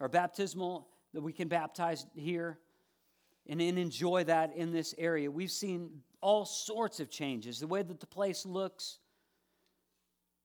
or 0.00 0.08
baptismal 0.08 0.88
that 1.12 1.22
we 1.22 1.32
can 1.32 1.48
baptize 1.48 2.06
here 2.14 2.58
and, 3.46 3.60
and 3.60 3.78
enjoy 3.78 4.24
that 4.24 4.56
in 4.56 4.72
this 4.72 4.94
area. 4.96 5.30
We've 5.30 5.50
seen 5.50 6.02
all 6.20 6.46
sorts 6.46 7.00
of 7.00 7.10
changes 7.10 7.60
the 7.60 7.66
way 7.66 7.82
that 7.82 8.00
the 8.00 8.06
place 8.06 8.46
looks, 8.46 8.98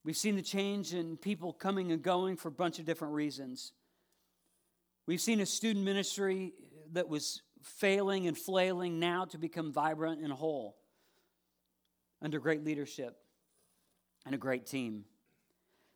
We've 0.04 0.18
seen 0.18 0.36
the 0.36 0.42
change 0.42 0.94
in 0.94 1.18
people 1.18 1.54
coming 1.54 1.92
and 1.92 2.02
going 2.02 2.38
for 2.38 2.48
a 2.48 2.52
bunch 2.52 2.80
of 2.80 2.86
different 2.86 3.14
reasons. 3.14 3.74
We've 5.06 5.22
seen 5.22 5.40
a 5.40 5.46
student 5.46 5.84
ministry 5.84 6.54
that 6.94 7.10
was 7.10 7.42
failing 7.62 8.28
and 8.28 8.38
flailing 8.38 9.00
now 9.00 9.26
to 9.26 9.38
become 9.38 9.74
vibrant 9.74 10.22
and 10.22 10.32
whole 10.32 10.78
under 12.22 12.40
great 12.40 12.64
leadership 12.64 13.18
and 14.26 14.34
a 14.34 14.38
great 14.38 14.66
team. 14.66 15.06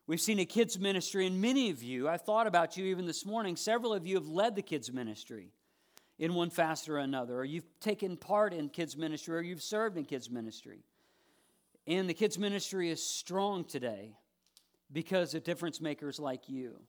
We've 0.06 0.20
seen 0.20 0.38
a 0.38 0.44
kids' 0.44 0.78
ministry, 0.78 1.26
and 1.26 1.40
many 1.40 1.70
of 1.70 1.82
you, 1.82 2.08
I 2.08 2.18
thought 2.18 2.46
about 2.46 2.76
you 2.76 2.84
even 2.86 3.06
this 3.06 3.24
morning, 3.24 3.56
several 3.56 3.94
of 3.94 4.06
you 4.06 4.16
have 4.16 4.28
led 4.28 4.54
the 4.54 4.62
kids' 4.62 4.92
ministry 4.92 5.52
in 6.18 6.34
one 6.34 6.50
facet 6.50 6.90
or 6.90 6.98
another, 6.98 7.38
or 7.38 7.44
you've 7.44 7.64
taken 7.80 8.16
part 8.18 8.52
in 8.52 8.68
kids' 8.68 8.96
ministry, 8.96 9.36
or 9.36 9.40
you've 9.40 9.62
served 9.62 9.96
in 9.96 10.04
kids' 10.04 10.30
ministry. 10.30 10.84
And 11.86 12.08
the 12.08 12.14
kids' 12.14 12.38
ministry 12.38 12.90
is 12.90 13.02
strong 13.02 13.64
today 13.64 14.16
because 14.92 15.34
of 15.34 15.44
difference 15.44 15.80
makers 15.80 16.18
like 16.18 16.48
you. 16.48 16.80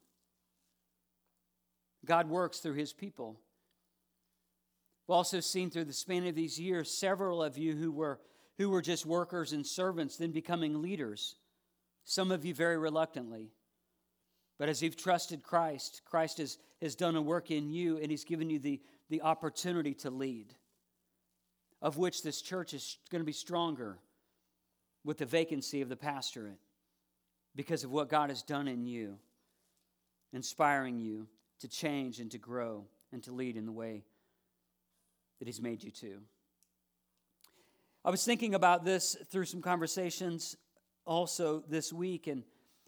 God 2.05 2.29
works 2.29 2.59
through 2.59 2.75
his 2.75 2.93
people. 2.93 3.39
We've 5.07 5.15
also 5.15 5.39
seen 5.39 5.69
through 5.69 5.85
the 5.85 5.93
span 5.93 6.25
of 6.27 6.35
these 6.35 6.59
years 6.59 6.91
several 6.91 7.43
of 7.43 7.57
you 7.57 7.75
who 7.75 7.91
were, 7.91 8.19
who 8.57 8.69
were 8.69 8.81
just 8.81 9.05
workers 9.05 9.53
and 9.53 9.65
servants, 9.65 10.17
then 10.17 10.31
becoming 10.31 10.81
leaders. 10.81 11.35
Some 12.05 12.31
of 12.31 12.45
you 12.45 12.53
very 12.53 12.77
reluctantly. 12.77 13.51
But 14.57 14.69
as 14.69 14.81
you've 14.81 14.95
trusted 14.95 15.43
Christ, 15.43 16.01
Christ 16.05 16.37
has, 16.37 16.57
has 16.81 16.95
done 16.95 17.15
a 17.15 17.21
work 17.21 17.51
in 17.51 17.69
you 17.69 17.97
and 17.97 18.09
he's 18.09 18.23
given 18.23 18.49
you 18.49 18.59
the, 18.59 18.81
the 19.09 19.21
opportunity 19.21 19.93
to 19.95 20.09
lead, 20.09 20.53
of 21.81 21.97
which 21.97 22.23
this 22.23 22.41
church 22.41 22.73
is 22.73 22.97
going 23.11 23.19
to 23.19 23.25
be 23.25 23.33
stronger 23.33 23.97
with 25.05 25.19
the 25.19 25.25
vacancy 25.25 25.81
of 25.81 25.87
the 25.87 25.95
pastorate 25.95 26.57
because 27.55 27.85
of 27.85 27.91
what 27.91 28.09
God 28.09 28.29
has 28.29 28.41
done 28.41 28.67
in 28.67 28.85
you, 28.85 29.17
inspiring 30.33 30.99
you 30.99 31.27
to 31.59 31.69
change 31.69 32.19
and 32.19 32.29
to 32.31 32.37
grow 32.37 32.85
and 33.13 33.23
to 33.23 33.31
lead 33.31 33.55
in 33.55 33.65
the 33.65 33.71
way 33.71 34.03
that 35.39 35.47
He's 35.47 35.61
made 35.61 35.83
you 35.83 35.91
to. 35.91 36.17
I 38.03 38.09
was 38.09 38.25
thinking 38.25 38.55
about 38.55 38.83
this 38.83 39.15
through 39.31 39.45
some 39.45 39.61
conversations 39.61 40.57
also 41.05 41.63
this 41.69 41.93
week, 41.93 42.27
and 42.27 42.43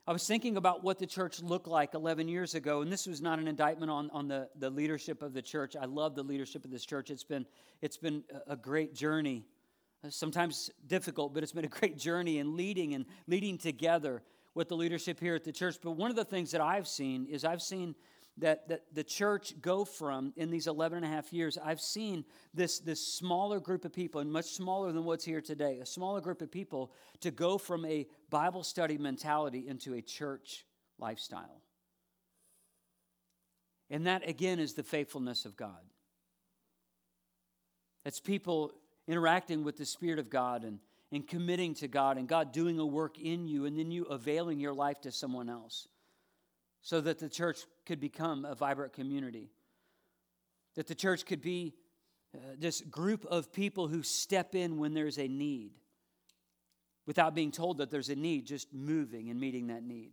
I 0.07 0.11
was 0.11 0.25
thinking 0.25 0.57
about 0.57 0.83
what 0.83 0.99
the 0.99 1.05
church 1.05 1.41
looked 1.41 1.67
like 1.67 1.93
11 1.93 2.27
years 2.27 2.55
ago, 2.55 2.81
and 2.81 2.91
this 2.91 3.05
was 3.07 3.21
not 3.21 3.39
an 3.39 3.47
indictment 3.47 3.91
on, 3.91 4.09
on 4.11 4.27
the, 4.27 4.49
the 4.57 4.69
leadership 4.69 5.21
of 5.21 5.33
the 5.33 5.41
church. 5.41 5.75
I 5.75 5.85
love 5.85 6.15
the 6.15 6.23
leadership 6.23 6.65
of 6.65 6.71
this 6.71 6.85
church. 6.85 7.11
It's 7.11 7.23
been, 7.23 7.45
it's 7.81 7.97
been 7.97 8.23
a 8.47 8.55
great 8.55 8.95
journey, 8.95 9.45
Uh, 10.03 10.09
sometimes 10.09 10.69
difficult, 10.85 11.33
but 11.33 11.43
it's 11.43 11.51
been 11.51 11.65
a 11.65 11.67
great 11.67 11.97
journey 11.97 12.37
in 12.37 12.55
leading 12.55 12.93
and 12.93 13.05
leading 13.27 13.57
together 13.57 14.21
with 14.53 14.69
the 14.69 14.75
leadership 14.75 15.19
here 15.19 15.35
at 15.35 15.43
the 15.43 15.51
church. 15.51 15.77
But 15.83 15.91
one 15.91 16.09
of 16.09 16.15
the 16.15 16.25
things 16.25 16.51
that 16.51 16.61
I've 16.61 16.87
seen 16.87 17.25
is 17.25 17.43
I've 17.43 17.61
seen 17.61 17.95
that, 18.39 18.67
that 18.69 18.83
the 18.93 19.03
church 19.03 19.53
go 19.61 19.83
from 19.83 20.33
in 20.35 20.51
these 20.51 20.67
11 20.67 20.97
and 20.97 21.05
a 21.05 21.09
half 21.09 21.33
years 21.33 21.57
i've 21.63 21.81
seen 21.81 22.23
this, 22.53 22.79
this 22.79 23.05
smaller 23.05 23.59
group 23.59 23.83
of 23.83 23.91
people 23.91 24.21
and 24.21 24.31
much 24.31 24.45
smaller 24.45 24.91
than 24.91 25.05
what's 25.05 25.25
here 25.25 25.41
today 25.41 25.79
a 25.79 25.85
smaller 25.85 26.21
group 26.21 26.41
of 26.41 26.51
people 26.51 26.91
to 27.19 27.31
go 27.31 27.57
from 27.57 27.85
a 27.85 28.05
bible 28.29 28.63
study 28.63 28.97
mentality 28.97 29.67
into 29.67 29.95
a 29.95 30.01
church 30.01 30.65
lifestyle 30.99 31.61
and 33.89 34.05
that 34.05 34.27
again 34.27 34.59
is 34.59 34.73
the 34.73 34.83
faithfulness 34.83 35.45
of 35.45 35.55
god 35.57 35.81
it's 38.05 38.19
people 38.19 38.71
interacting 39.07 39.63
with 39.63 39.77
the 39.77 39.85
spirit 39.85 40.19
of 40.19 40.29
god 40.29 40.63
and, 40.63 40.79
and 41.11 41.27
committing 41.27 41.73
to 41.73 41.87
god 41.87 42.17
and 42.17 42.27
god 42.27 42.51
doing 42.51 42.79
a 42.79 42.85
work 42.85 43.17
in 43.19 43.47
you 43.47 43.65
and 43.65 43.77
then 43.77 43.91
you 43.91 44.03
availing 44.05 44.59
your 44.59 44.73
life 44.73 44.99
to 45.01 45.11
someone 45.11 45.49
else 45.49 45.87
so 46.87 47.01
that 47.01 47.19
the 47.19 47.27
church 47.27 47.59
could 47.85 47.99
become 47.99 48.45
a 48.45 48.55
vibrant 48.55 48.93
community. 48.93 49.49
That 50.75 50.87
the 50.87 50.95
church 50.95 51.25
could 51.25 51.41
be 51.41 51.73
uh, 52.33 52.39
this 52.57 52.79
group 52.79 53.25
of 53.25 53.51
people 53.51 53.89
who 53.89 54.03
step 54.03 54.55
in 54.55 54.77
when 54.77 54.93
there's 54.93 55.19
a 55.19 55.27
need 55.27 55.71
without 57.05 57.35
being 57.35 57.51
told 57.51 57.79
that 57.79 57.91
there's 57.91 58.07
a 58.07 58.15
need, 58.15 58.45
just 58.45 58.73
moving 58.73 59.29
and 59.29 59.37
meeting 59.37 59.67
that 59.67 59.83
need. 59.83 60.11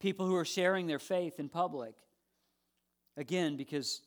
People 0.00 0.26
who 0.26 0.36
are 0.36 0.44
sharing 0.44 0.86
their 0.86 0.98
faith 0.98 1.40
in 1.40 1.48
public. 1.48 1.94
Again, 3.16 3.56
because 3.56 4.02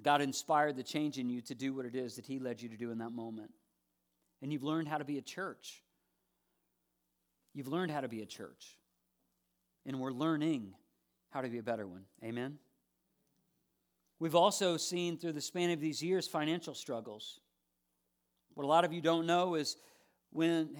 God 0.00 0.22
inspired 0.22 0.76
the 0.76 0.82
change 0.82 1.18
in 1.18 1.28
you 1.28 1.40
to 1.42 1.54
do 1.54 1.74
what 1.74 1.84
it 1.84 1.94
is 1.94 2.16
that 2.16 2.26
He 2.26 2.38
led 2.38 2.62
you 2.62 2.68
to 2.68 2.76
do 2.76 2.90
in 2.90 2.98
that 2.98 3.10
moment. 3.10 3.50
And 4.40 4.52
you've 4.52 4.62
learned 4.62 4.88
how 4.88 4.98
to 4.98 5.04
be 5.04 5.18
a 5.18 5.22
church. 5.22 5.82
You've 7.54 7.68
learned 7.68 7.90
how 7.90 8.00
to 8.00 8.08
be 8.08 8.22
a 8.22 8.26
church. 8.26 8.78
And 9.84 10.00
we're 10.00 10.12
learning 10.12 10.74
how 11.30 11.42
to 11.42 11.48
be 11.48 11.58
a 11.58 11.62
better 11.62 11.86
one. 11.86 12.04
Amen? 12.24 12.58
We've 14.18 14.34
also 14.34 14.76
seen 14.76 15.18
through 15.18 15.32
the 15.32 15.40
span 15.40 15.70
of 15.70 15.80
these 15.80 16.02
years 16.02 16.28
financial 16.28 16.74
struggles. 16.74 17.40
What 18.54 18.64
a 18.64 18.68
lot 18.68 18.84
of 18.84 18.92
you 18.92 19.00
don't 19.00 19.26
know 19.26 19.54
is 19.56 19.76
when 20.30 20.70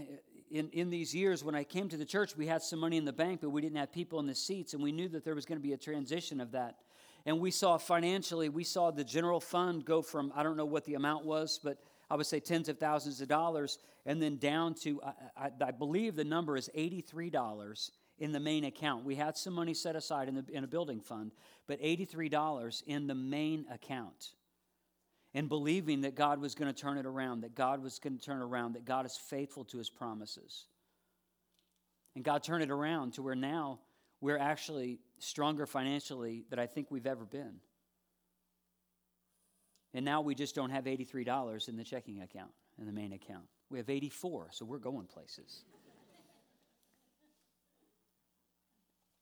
in, 0.51 0.69
in 0.71 0.91
these 0.91 1.15
years 1.15 1.43
when 1.43 1.55
I 1.55 1.65
came 1.65 1.89
to 1.89 1.97
the 1.97 2.05
church, 2.05 2.37
we 2.37 2.47
had 2.47 2.63
some 2.63 2.79
money 2.79 2.99
in 2.99 3.05
the 3.05 3.13
bank, 3.13 3.41
but 3.41 3.51
we 3.51 3.61
didn't 3.61 3.79
have 3.79 3.93
people 3.93 4.21
in 4.21 4.27
the 4.27 4.35
seats, 4.35 4.75
and 4.75 4.83
we 4.83 4.93
knew 4.93 5.09
that 5.09 5.25
there 5.25 5.35
was 5.35 5.47
going 5.47 5.59
to 5.59 5.63
be 5.63 5.73
a 5.73 5.79
transition 5.79 6.41
of 6.41 6.53
that. 6.53 6.77
And 7.25 7.41
we 7.41 7.51
saw 7.51 7.79
financially, 7.79 8.49
we 8.49 8.65
saw 8.65 8.91
the 8.91 9.05
general 9.05 9.41
fund 9.41 9.85
go 9.85 10.03
from, 10.03 10.33
I 10.35 10.43
don't 10.43 10.57
know 10.57 10.65
what 10.65 10.85
the 10.85 10.95
amount 10.95 11.25
was, 11.25 11.61
but 11.63 11.79
I 12.11 12.17
would 12.17 12.27
say 12.27 12.41
tens 12.41 12.69
of 12.69 12.79
thousands 12.79 13.21
of 13.21 13.29
dollars, 13.29 13.79
and 14.05 14.21
then 14.21 14.37
down 14.37 14.75
to, 14.83 15.01
I, 15.03 15.13
I, 15.37 15.51
I 15.69 15.71
believe 15.71 16.17
the 16.17 16.25
number 16.25 16.57
is 16.57 16.69
$83 16.77 17.91
in 18.19 18.33
the 18.33 18.41
main 18.41 18.65
account. 18.65 19.05
We 19.05 19.15
had 19.15 19.37
some 19.37 19.55
money 19.55 19.75
set 19.75 19.97
aside 19.97 20.29
in, 20.29 20.35
the, 20.35 20.45
in 20.53 20.65
a 20.65 20.67
building 20.67 21.01
fund, 21.01 21.33
but 21.67 21.81
$83 21.81 22.83
in 22.87 23.07
the 23.07 23.15
main 23.15 23.67
account. 23.71 24.35
And 25.35 25.49
believing 25.49 26.03
that 26.03 26.15
God 26.15 26.41
was 26.41 26.55
going 26.55 26.73
to 26.73 26.79
turn 26.79 26.99
it 26.99 27.07
around, 27.07 27.43
that 27.43 27.55
God 27.55 27.83
was 27.83 27.99
going 27.99 28.19
to 28.19 28.23
turn 28.23 28.43
around, 28.43 28.75
that 28.75 28.85
God 28.85 29.07
is 29.07 29.17
faithful 29.17 29.65
to 29.67 29.79
his 29.79 29.89
promises. 29.89 30.67
And 32.15 32.23
God 32.23 32.43
turned 32.43 32.63
it 32.63 32.71
around 32.71 33.15
to 33.15 33.23
where 33.23 33.35
now 33.35 33.79
we're 34.23 34.39
actually 34.39 35.01
stronger 35.19 35.67
financially 35.67 36.45
than 36.49 36.59
I 36.59 36.67
think 36.67 36.91
we've 36.91 37.07
ever 37.07 37.25
been. 37.25 37.57
And 39.93 40.05
now 40.05 40.23
we 40.23 40.35
just 40.35 40.55
don't 40.55 40.71
have 40.71 40.85
$83 40.85 41.69
in 41.69 41.77
the 41.77 41.85
checking 41.85 42.23
account, 42.23 42.53
in 42.79 42.87
the 42.87 42.93
main 42.93 43.13
account. 43.13 43.45
We 43.69 43.79
have 43.79 43.91
84, 43.91 44.49
so 44.53 44.65
we're 44.65 44.79
going 44.79 45.07
places. 45.07 45.65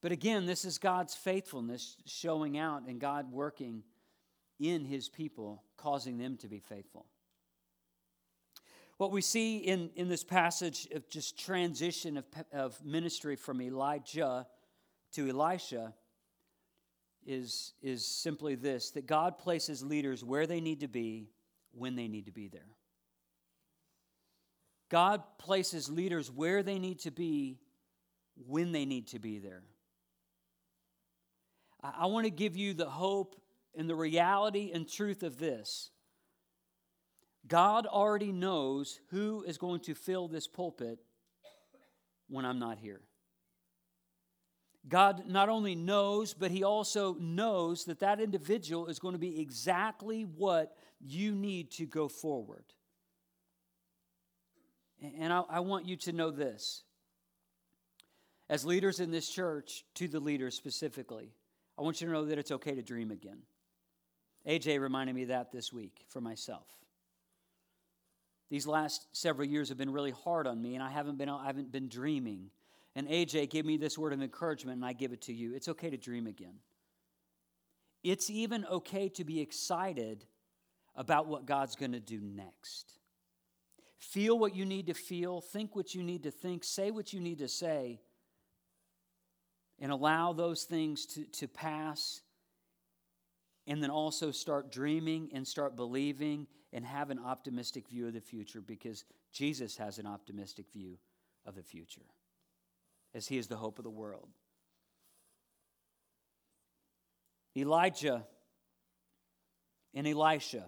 But 0.02 0.12
again, 0.12 0.46
this 0.46 0.64
is 0.64 0.78
God's 0.78 1.14
faithfulness 1.14 1.96
showing 2.04 2.58
out 2.58 2.82
and 2.86 3.00
God 3.00 3.32
working 3.32 3.82
in 4.58 4.84
his 4.84 5.08
people, 5.08 5.62
causing 5.78 6.18
them 6.18 6.36
to 6.38 6.48
be 6.48 6.60
faithful. 6.60 7.06
What 8.98 9.12
we 9.12 9.22
see 9.22 9.56
in, 9.56 9.88
in 9.96 10.10
this 10.10 10.24
passage 10.24 10.86
of 10.94 11.08
just 11.08 11.38
transition 11.38 12.18
of, 12.18 12.24
of 12.52 12.84
ministry 12.84 13.34
from 13.34 13.62
Elijah 13.62 14.46
to 15.12 15.28
Elisha 15.28 15.94
is, 17.26 17.74
is 17.82 18.06
simply 18.06 18.54
this 18.54 18.90
that 18.92 19.06
God 19.06 19.38
places 19.38 19.82
leaders 19.82 20.24
where 20.24 20.46
they 20.46 20.60
need 20.60 20.80
to 20.80 20.88
be 20.88 21.30
when 21.72 21.96
they 21.96 22.08
need 22.08 22.26
to 22.26 22.32
be 22.32 22.48
there. 22.48 22.68
God 24.90 25.22
places 25.38 25.88
leaders 25.88 26.30
where 26.30 26.62
they 26.62 26.78
need 26.78 27.00
to 27.00 27.10
be 27.10 27.60
when 28.46 28.72
they 28.72 28.84
need 28.84 29.08
to 29.08 29.18
be 29.18 29.38
there. 29.38 29.62
I 31.82 32.06
want 32.06 32.24
to 32.24 32.30
give 32.30 32.56
you 32.56 32.74
the 32.74 32.90
hope 32.90 33.40
and 33.76 33.88
the 33.88 33.94
reality 33.94 34.70
and 34.74 34.88
truth 34.88 35.22
of 35.22 35.38
this. 35.38 35.90
God 37.46 37.86
already 37.86 38.32
knows 38.32 39.00
who 39.10 39.44
is 39.46 39.56
going 39.56 39.80
to 39.80 39.94
fill 39.94 40.28
this 40.28 40.46
pulpit 40.46 40.98
when 42.28 42.44
I'm 42.44 42.58
not 42.58 42.78
here. 42.78 43.00
God 44.88 45.24
not 45.26 45.48
only 45.48 45.74
knows, 45.74 46.32
but 46.34 46.50
He 46.50 46.64
also 46.64 47.14
knows 47.20 47.84
that 47.84 48.00
that 48.00 48.20
individual 48.20 48.86
is 48.86 48.98
going 48.98 49.12
to 49.12 49.18
be 49.18 49.40
exactly 49.40 50.22
what 50.22 50.76
you 51.00 51.34
need 51.34 51.70
to 51.72 51.86
go 51.86 52.08
forward. 52.08 52.64
And 55.18 55.32
I, 55.32 55.42
I 55.48 55.60
want 55.60 55.86
you 55.86 55.96
to 55.96 56.12
know 56.12 56.30
this. 56.30 56.82
As 58.48 58.64
leaders 58.64 59.00
in 59.00 59.10
this 59.10 59.28
church, 59.28 59.84
to 59.94 60.08
the 60.08 60.20
leaders 60.20 60.56
specifically, 60.56 61.32
I 61.78 61.82
want 61.82 62.00
you 62.00 62.06
to 62.08 62.12
know 62.12 62.24
that 62.24 62.38
it's 62.38 62.50
okay 62.50 62.74
to 62.74 62.82
dream 62.82 63.10
again. 63.10 63.38
AJ 64.46 64.80
reminded 64.80 65.14
me 65.14 65.26
that 65.26 65.52
this 65.52 65.72
week 65.72 66.04
for 66.08 66.20
myself. 66.20 66.66
These 68.50 68.66
last 68.66 69.06
several 69.12 69.46
years 69.46 69.68
have 69.68 69.78
been 69.78 69.92
really 69.92 70.10
hard 70.10 70.46
on 70.46 70.60
me, 70.60 70.74
and 70.74 70.82
I 70.82 70.90
haven't 70.90 71.16
been, 71.16 71.28
I 71.28 71.46
haven't 71.46 71.70
been 71.70 71.88
dreaming. 71.88 72.50
And 73.00 73.08
AJ 73.08 73.48
gave 73.48 73.64
me 73.64 73.78
this 73.78 73.96
word 73.96 74.12
of 74.12 74.20
encouragement, 74.20 74.76
and 74.76 74.84
I 74.84 74.92
give 74.92 75.14
it 75.14 75.22
to 75.22 75.32
you. 75.32 75.54
It's 75.54 75.68
okay 75.68 75.88
to 75.88 75.96
dream 75.96 76.26
again. 76.26 76.56
It's 78.04 78.28
even 78.28 78.66
okay 78.66 79.08
to 79.08 79.24
be 79.24 79.40
excited 79.40 80.26
about 80.94 81.26
what 81.26 81.46
God's 81.46 81.76
going 81.76 81.92
to 81.92 82.00
do 82.00 82.20
next. 82.20 82.98
Feel 83.96 84.38
what 84.38 84.54
you 84.54 84.66
need 84.66 84.88
to 84.88 84.92
feel, 84.92 85.40
think 85.40 85.74
what 85.74 85.94
you 85.94 86.02
need 86.02 86.24
to 86.24 86.30
think, 86.30 86.62
say 86.62 86.90
what 86.90 87.14
you 87.14 87.20
need 87.20 87.38
to 87.38 87.48
say, 87.48 88.02
and 89.78 89.90
allow 89.90 90.34
those 90.34 90.64
things 90.64 91.06
to, 91.06 91.24
to 91.24 91.48
pass 91.48 92.20
and 93.66 93.82
then 93.82 93.88
also 93.88 94.30
start 94.30 94.70
dreaming 94.70 95.30
and 95.32 95.48
start 95.48 95.74
believing 95.74 96.46
and 96.74 96.84
have 96.84 97.08
an 97.08 97.18
optimistic 97.18 97.88
view 97.88 98.08
of 98.08 98.12
the 98.12 98.20
future 98.20 98.60
because 98.60 99.06
Jesus 99.32 99.78
has 99.78 99.98
an 99.98 100.06
optimistic 100.06 100.66
view 100.70 100.98
of 101.46 101.54
the 101.54 101.62
future 101.62 102.02
as 103.14 103.26
he 103.26 103.38
is 103.38 103.46
the 103.46 103.56
hope 103.56 103.78
of 103.78 103.84
the 103.84 103.90
world. 103.90 104.28
Elijah 107.56 108.24
and 109.94 110.06
Elisha, 110.06 110.64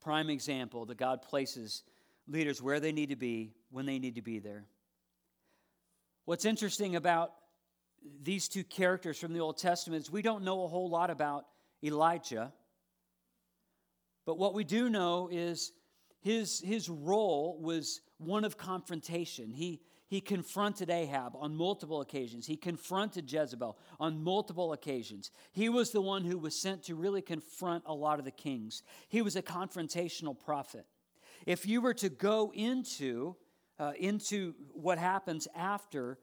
prime 0.00 0.30
example 0.30 0.86
that 0.86 0.96
God 0.96 1.22
places 1.22 1.84
leaders 2.26 2.60
where 2.60 2.80
they 2.80 2.92
need 2.92 3.10
to 3.10 3.16
be 3.16 3.52
when 3.70 3.86
they 3.86 3.98
need 3.98 4.16
to 4.16 4.22
be 4.22 4.38
there. 4.38 4.64
What's 6.24 6.44
interesting 6.44 6.96
about 6.96 7.32
these 8.22 8.48
two 8.48 8.64
characters 8.64 9.18
from 9.18 9.32
the 9.32 9.40
Old 9.40 9.58
Testament, 9.58 10.02
is 10.02 10.10
we 10.10 10.22
don't 10.22 10.44
know 10.44 10.64
a 10.64 10.68
whole 10.68 10.90
lot 10.90 11.10
about 11.10 11.46
Elijah. 11.82 12.52
But 14.26 14.38
what 14.38 14.54
we 14.54 14.64
do 14.64 14.90
know 14.90 15.28
is 15.30 15.72
his, 16.20 16.60
his 16.60 16.88
role 16.88 17.58
was 17.60 18.00
one 18.18 18.44
of 18.44 18.56
confrontation. 18.56 19.52
He, 19.52 19.80
he 20.08 20.22
confronted 20.22 20.88
Ahab 20.88 21.34
on 21.36 21.54
multiple 21.54 22.00
occasions. 22.00 22.46
He 22.46 22.56
confronted 22.56 23.30
Jezebel 23.30 23.78
on 24.00 24.24
multiple 24.24 24.72
occasions. 24.72 25.30
He 25.52 25.68
was 25.68 25.90
the 25.90 26.00
one 26.00 26.24
who 26.24 26.38
was 26.38 26.58
sent 26.60 26.82
to 26.84 26.94
really 26.94 27.20
confront 27.20 27.84
a 27.86 27.94
lot 27.94 28.18
of 28.18 28.24
the 28.24 28.30
kings. 28.30 28.82
He 29.08 29.20
was 29.20 29.36
a 29.36 29.42
confrontational 29.42 30.38
prophet. 30.38 30.86
If 31.44 31.66
you 31.66 31.82
were 31.82 31.92
to 31.94 32.08
go 32.08 32.50
into, 32.54 33.36
uh, 33.78 33.92
into 33.98 34.54
what 34.72 34.96
happens 34.96 35.46
after 35.54 36.18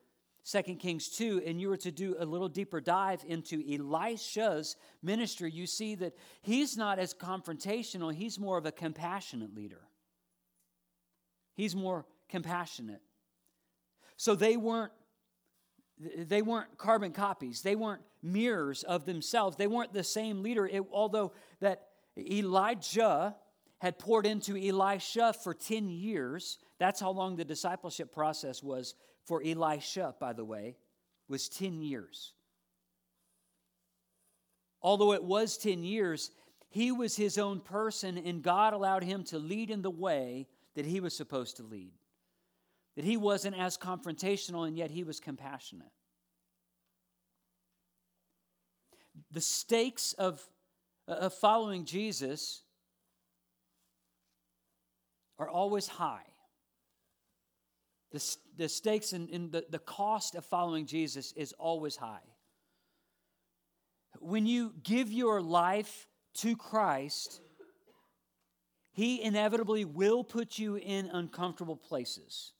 2 0.51 0.75
Kings 0.75 1.09
2, 1.09 1.43
and 1.45 1.61
you 1.61 1.69
were 1.69 1.77
to 1.77 1.91
do 1.91 2.15
a 2.17 2.25
little 2.25 2.49
deeper 2.49 2.81
dive 2.81 3.23
into 3.27 3.63
Elisha's 3.71 4.75
ministry, 5.03 5.51
you 5.51 5.67
see 5.67 5.93
that 5.95 6.13
he's 6.41 6.75
not 6.75 6.97
as 6.97 7.13
confrontational, 7.13 8.13
he's 8.13 8.39
more 8.39 8.57
of 8.57 8.65
a 8.65 8.71
compassionate 8.71 9.55
leader. 9.55 9.81
He's 11.53 11.75
more 11.75 12.05
compassionate. 12.29 13.01
So 14.17 14.35
they 14.35 14.57
weren't 14.57 14.91
they 15.97 16.41
weren't 16.41 16.77
carbon 16.77 17.13
copies. 17.13 17.61
They 17.61 17.75
weren't 17.75 18.01
mirrors 18.21 18.83
of 18.83 19.05
themselves. 19.05 19.55
They 19.55 19.67
weren't 19.67 19.93
the 19.93 20.03
same 20.03 20.43
leader. 20.43 20.67
It, 20.67 20.83
although 20.91 21.31
that 21.61 21.87
Elijah 22.17 23.35
had 23.79 23.97
poured 23.97 24.25
into 24.25 24.57
Elisha 24.57 25.33
for 25.33 25.53
10 25.53 25.89
years, 25.89 26.57
that's 26.79 26.99
how 26.99 27.11
long 27.11 27.35
the 27.35 27.45
discipleship 27.45 28.11
process 28.11 28.61
was 28.61 28.95
for 29.23 29.41
Elisha, 29.45 30.15
by 30.19 30.33
the 30.33 30.43
way, 30.43 30.75
was 31.27 31.47
10 31.49 31.81
years. 31.81 32.33
Although 34.81 35.13
it 35.13 35.23
was 35.23 35.57
10 35.57 35.83
years, 35.83 36.31
he 36.69 36.91
was 36.91 37.15
his 37.15 37.37
own 37.37 37.59
person, 37.59 38.17
and 38.17 38.43
God 38.43 38.73
allowed 38.73 39.03
him 39.03 39.23
to 39.25 39.39
lead 39.39 39.71
in 39.71 39.81
the 39.81 39.89
way 39.89 40.47
that 40.75 40.85
he 40.85 40.99
was 40.99 41.15
supposed 41.15 41.57
to 41.57 41.63
lead. 41.63 41.93
That 42.95 43.05
he 43.05 43.17
wasn't 43.17 43.57
as 43.57 43.77
confrontational, 43.77 44.67
and 44.67 44.77
yet 44.77 44.91
he 44.91 45.03
was 45.03 45.19
compassionate. 45.19 45.91
The 49.31 49.41
stakes 49.41 50.13
of, 50.13 50.41
of 51.07 51.33
following 51.33 51.85
Jesus 51.85 52.63
are 55.37 55.49
always 55.49 55.87
high. 55.87 56.25
The, 58.11 58.37
the 58.55 58.69
stakes 58.69 59.11
and, 59.11 59.51
the, 59.51 59.65
the 59.69 59.79
cost 59.79 60.35
of 60.35 60.45
following 60.45 60.85
Jesus 60.85 61.33
is 61.33 61.51
always 61.53 61.97
high. 61.97 62.23
When 64.19 64.45
you 64.45 64.73
give 64.83 65.11
your 65.11 65.41
life 65.41 66.07
to 66.35 66.55
Christ, 66.55 67.41
He 68.93 69.21
inevitably 69.21 69.83
will 69.83 70.23
put 70.23 70.57
you 70.57 70.77
in 70.77 71.07
uncomfortable 71.07 71.75
places. 71.75 72.53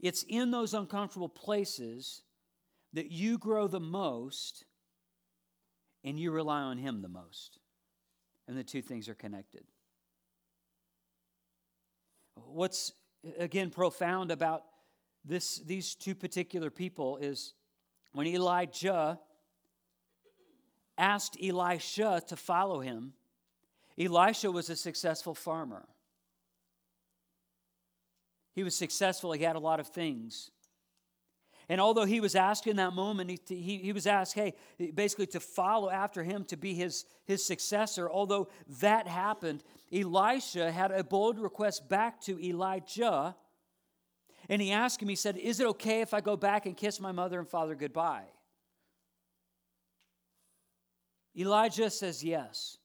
It's 0.00 0.24
in 0.28 0.50
those 0.50 0.74
uncomfortable 0.74 1.28
places 1.28 2.22
that 2.92 3.10
you 3.10 3.38
grow 3.38 3.66
the 3.66 3.80
most 3.80 4.64
and 6.04 6.18
you 6.18 6.30
rely 6.30 6.60
on 6.60 6.78
Him 6.78 7.02
the 7.02 7.08
most. 7.08 7.58
And 8.48 8.56
the 8.56 8.64
two 8.64 8.82
things 8.82 9.08
are 9.08 9.14
connected. 9.14 9.64
What's, 12.34 12.92
again, 13.38 13.70
profound 13.70 14.30
about 14.30 14.62
this, 15.24 15.56
these 15.58 15.94
two 15.94 16.14
particular 16.14 16.70
people 16.70 17.16
is 17.16 17.54
when 18.12 18.26
Elijah 18.26 19.18
asked 20.96 21.36
Elisha 21.42 22.22
to 22.28 22.36
follow 22.36 22.80
him, 22.80 23.12
Elisha 23.98 24.50
was 24.50 24.70
a 24.70 24.76
successful 24.76 25.34
farmer. 25.34 25.86
He 28.56 28.64
was 28.64 28.74
successful, 28.74 29.32
he 29.32 29.44
had 29.44 29.54
a 29.54 29.60
lot 29.60 29.80
of 29.80 29.88
things. 29.88 30.50
And 31.68 31.78
although 31.78 32.06
he 32.06 32.20
was 32.20 32.34
asked 32.34 32.66
in 32.66 32.76
that 32.76 32.94
moment, 32.94 33.28
he, 33.28 33.38
he, 33.48 33.76
he, 33.78 33.92
was 33.92 34.06
asked, 34.06 34.34
hey, 34.34 34.54
basically 34.94 35.26
to 35.28 35.40
follow 35.40 35.90
after 35.90 36.22
him 36.24 36.44
to 36.44 36.56
be 36.56 36.72
his, 36.72 37.04
his 37.26 37.44
successor, 37.44 38.08
although 38.08 38.48
that 38.80 39.06
happened, 39.06 39.62
Elisha 39.92 40.72
had 40.72 40.90
a 40.90 41.04
bold 41.04 41.38
request 41.38 41.86
back 41.86 42.20
to 42.22 42.42
Elijah. 42.42 43.36
And 44.48 44.62
he 44.62 44.72
asked 44.72 45.02
him, 45.02 45.08
he 45.08 45.16
said, 45.16 45.36
Is 45.36 45.60
it 45.60 45.66
okay 45.66 46.00
if 46.00 46.14
I 46.14 46.22
go 46.22 46.36
back 46.36 46.64
and 46.64 46.74
kiss 46.76 46.98
my 46.98 47.12
mother 47.12 47.38
and 47.38 47.48
father 47.48 47.74
goodbye? 47.74 48.24
Elijah 51.36 51.90
says 51.90 52.24
yes. 52.24 52.78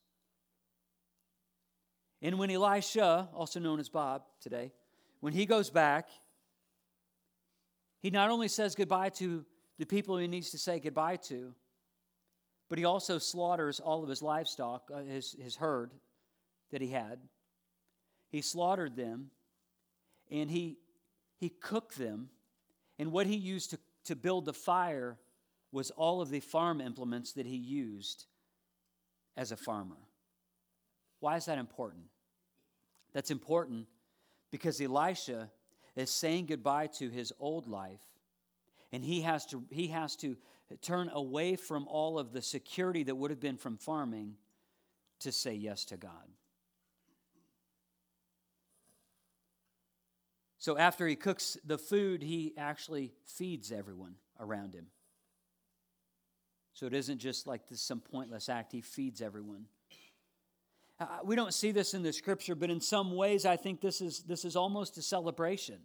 And 2.22 2.38
when 2.38 2.52
Elisha, 2.52 3.30
also 3.34 3.62
known 3.62 3.80
as 3.80 3.88
Bob 3.88 4.24
today, 4.42 4.74
when 5.22 5.34
he 5.34 5.46
goes 5.46 5.70
back, 5.70 6.10
he 8.02 8.10
not 8.10 8.30
only 8.30 8.48
says 8.48 8.76
goodbye 8.76 9.10
to 9.10 9.46
the 9.78 9.86
people 9.86 10.18
he 10.18 10.28
needs 10.28 10.50
to 10.52 10.58
say 10.58 10.80
goodbye 10.80 11.16
to, 11.16 11.54
but 12.70 12.78
he 12.78 12.86
also 12.86 13.18
slaughters 13.18 13.80
all 13.80 14.04
of 14.04 14.10
his 14.10 14.22
livestock, 14.22 14.90
uh, 14.94 15.04
his, 15.04 15.36
his 15.40 15.56
herd 15.56 15.92
that 16.72 16.82
he 16.82 16.88
had. 16.88 17.20
He 18.30 18.42
slaughtered 18.42 18.96
them 18.96 19.30
and 20.30 20.50
he, 20.50 20.78
he 21.38 21.50
cooked 21.50 21.98
them. 21.98 22.30
And 22.98 23.12
what 23.12 23.28
he 23.28 23.36
used 23.36 23.72
to, 23.72 23.80
to 24.06 24.16
build 24.16 24.46
the 24.46 24.54
fire 24.54 25.18
was 25.72 25.92
all 25.92 26.22
of 26.22 26.30
the 26.30 26.40
farm 26.40 26.82
implements 26.82 27.34
that 27.34 27.46
he 27.46 27.56
used 27.56 28.26
as 29.38 29.52
a 29.52 29.58
farmer. 29.58 29.98
Why 31.20 31.36
is 31.36 31.46
that 31.46 31.58
important? 31.58 32.06
That's 33.14 33.32
important 33.32 33.88
because 34.52 34.80
Elisha 34.82 35.50
is 35.96 36.10
saying 36.10 36.46
goodbye 36.46 36.88
to 36.88 37.10
his 37.10 37.34
old 37.40 37.68
life 37.68 38.02
and 38.92 39.04
he 39.04 39.22
has 39.22 39.46
to 39.48 39.64
he 39.70 39.88
has 39.88 40.16
to 40.18 40.38
turn 40.82 41.10
away 41.14 41.56
from 41.56 41.88
all 41.88 42.20
of 42.20 42.32
the 42.32 42.42
security 42.42 43.04
that 43.04 43.16
would 43.16 43.32
have 43.32 43.40
been 43.40 43.58
from 43.58 43.78
farming 43.78 44.36
to 45.20 45.32
say 45.32 45.54
yes 45.54 45.86
to 45.86 45.98
God. 45.98 46.30
So 50.58 50.78
after 50.78 51.08
he 51.08 51.16
cooks 51.16 51.58
the 51.66 51.78
food, 51.78 52.22
he 52.22 52.54
actually 52.56 53.14
feeds 53.26 53.72
everyone 53.72 54.16
around 54.40 54.76
him. 54.76 54.86
So 56.74 56.86
it 56.86 56.94
isn't 56.94 57.18
just 57.18 57.48
like 57.48 57.68
this 57.68 57.82
some 57.82 58.00
pointless 58.00 58.48
act, 58.48 58.72
he 58.72 58.82
feeds 58.82 59.22
everyone. 59.22 59.66
Uh, 61.02 61.08
we 61.24 61.36
don't 61.36 61.54
see 61.54 61.72
this 61.72 61.94
in 61.96 62.04
the 62.04 62.14
scripture, 62.14 62.54
but 62.54 62.70
in 62.70 62.80
some 62.80 63.16
ways, 63.16 63.46
I 63.46 63.58
think 63.58 63.82
this 63.82 64.02
is, 64.02 64.20
this 64.20 64.46
is 64.46 64.56
almost 64.56 64.98
a 64.98 65.02
celebration 65.02 65.80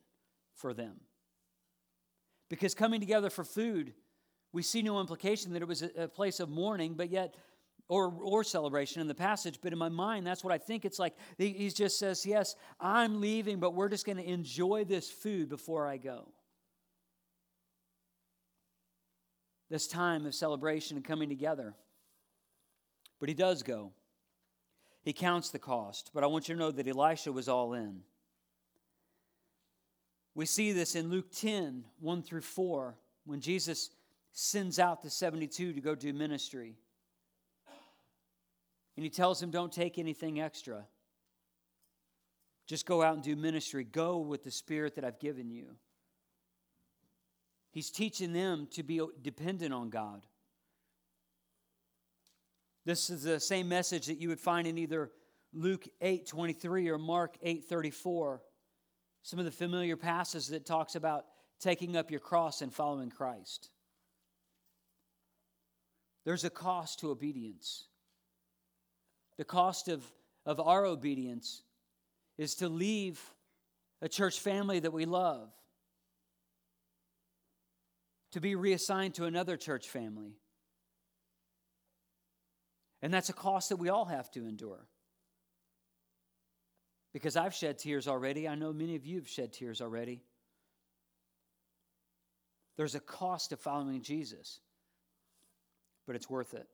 for 0.55 0.75
them. 0.75 1.01
Because 2.51 2.75
coming 2.75 3.01
together 3.01 3.31
for 3.31 3.43
food, 3.43 3.95
we 4.53 4.63
see 4.63 4.83
no 4.83 5.01
implication 5.01 5.55
that 5.55 5.63
it 5.63 5.69
was 5.69 5.83
a, 5.83 5.91
a 5.97 6.09
place 6.09 6.39
of 6.39 6.51
mourning, 6.51 6.95
but 6.95 7.11
yet, 7.11 7.35
or, 7.89 8.13
or 8.23 8.45
celebration 8.45 9.01
in 9.01 9.09
the 9.09 9.15
passage. 9.15 9.59
But 9.63 9.73
in 9.73 9.79
my 9.79 9.89
mind, 9.89 10.27
that's 10.27 10.45
what 10.45 10.53
I 10.53 10.59
think 10.59 10.85
it's 10.85 10.99
like. 10.99 11.15
He, 11.39 11.49
he 11.49 11.71
just 11.71 11.99
says, 11.99 12.27
Yes, 12.27 12.55
I'm 12.79 13.21
leaving, 13.21 13.59
but 13.59 13.75
we're 13.75 13.89
just 13.89 14.05
going 14.05 14.19
to 14.19 14.29
enjoy 14.29 14.85
this 14.85 15.11
food 15.11 15.49
before 15.49 15.89
I 15.89 15.97
go. 15.97 16.29
this 19.71 19.87
time 19.87 20.27
of 20.27 20.35
celebration 20.35 20.97
and 20.97 21.05
coming 21.05 21.29
together. 21.29 21.75
But 23.19 23.29
he 23.29 23.35
does 23.35 23.63
go. 23.63 23.93
He 25.07 25.13
counts 25.13 25.51
the 25.51 25.61
cost. 25.61 26.11
But 26.13 26.25
I 26.25 26.27
want 26.27 26.49
you 26.49 26.57
to 26.57 26.59
know 26.59 26.73
that 26.73 26.89
Elisha 26.89 27.31
was 27.31 27.49
all 27.49 27.75
in. 27.75 28.01
We 30.35 30.47
see 30.47 30.73
this 30.73 30.97
in 30.97 31.11
Luke 31.11 31.31
10 31.31 31.85
1 32.01 32.23
through 32.23 32.41
4, 32.41 32.99
when 33.25 33.41
Jesus 33.41 33.91
sends 34.33 34.81
out 34.81 35.03
the 35.03 35.09
72 35.09 35.75
to 35.75 35.81
go 35.81 35.95
do 35.95 36.13
ministry. 36.13 36.75
And 38.97 39.05
he 39.05 39.09
tells 39.09 39.39
them, 39.39 39.53
Don't 39.53 39.73
take 39.73 39.97
anything 39.97 40.41
extra. 40.41 40.85
Just 42.67 42.85
go 42.85 43.01
out 43.01 43.15
and 43.15 43.23
do 43.23 43.37
ministry. 43.37 43.85
Go 43.85 44.19
with 44.19 44.43
the 44.43 44.51
spirit 44.51 44.97
that 44.97 45.05
I've 45.05 45.21
given 45.21 45.53
you. 45.53 45.77
He's 47.71 47.91
teaching 47.91 48.33
them 48.33 48.67
to 48.73 48.83
be 48.83 49.01
dependent 49.23 49.73
on 49.73 49.89
God. 49.89 50.27
This 52.87 53.11
is 53.11 53.25
the 53.25 53.41
same 53.41 53.69
message 53.69 54.07
that 54.07 54.21
you 54.21 54.29
would 54.29 54.39
find 54.39 54.65
in 54.65 54.79
either 54.79 55.11
Luke 55.53 55.89
8 56.01 56.25
23 56.25 56.89
or 56.89 56.99
Mark 56.99 57.37
8 57.43 57.65
34. 57.65 58.41
Some 59.23 59.41
of 59.41 59.45
the 59.45 59.51
familiar 59.51 59.97
passages 59.97 60.49
that 60.49 60.65
talks 60.65 60.95
about 60.95 61.25
taking 61.59 61.97
up 61.97 62.13
your 62.13 62.21
cross 62.21 62.63
and 62.63 62.73
following 62.73 63.11
Christ. 63.11 63.71
There's 66.25 66.45
a 66.45 66.51
cost 66.51 67.01
to 67.01 67.11
obedience. 67.11 67.89
The 69.37 69.45
cost 69.45 69.89
of, 69.89 70.05
of 70.45 70.61
our 70.61 70.85
obedience 70.85 71.63
is 72.39 72.55
to 72.57 72.69
leave 72.69 73.21
a 74.01 74.09
church 74.09 74.39
family 74.39 74.79
that 74.79 74.93
we 74.93 75.07
love 75.07 75.51
to 78.31 78.41
be 78.41 78.55
reassigned 78.55 79.15
to 79.15 79.25
another 79.25 79.57
church 79.57 79.89
family. 79.89 80.37
And 83.03 83.13
that's 83.13 83.29
a 83.29 83.35
cost 83.35 83.69
that 83.69 83.77
we 83.77 83.89
all 83.89 84.07
have 84.07 84.31
to 84.33 84.47
endure. 84.47 84.87
Because 87.13 87.37
I've 87.37 87.55
shed 87.55 87.79
tears 87.79 88.09
already. 88.09 88.49
I 88.49 88.55
know 88.55 88.73
many 88.73 88.97
of 88.97 89.07
you 89.07 89.17
have 89.17 89.29
shed 89.29 89.53
tears 89.53 89.81
already. 89.81 90.23
There's 92.77 92.95
a 92.95 93.01
cost 93.01 93.51
to 93.51 93.57
following 93.57 94.03
Jesus, 94.03 94.61
but 96.07 96.15
it's 96.15 96.29
worth 96.29 96.53
it. 96.53 96.67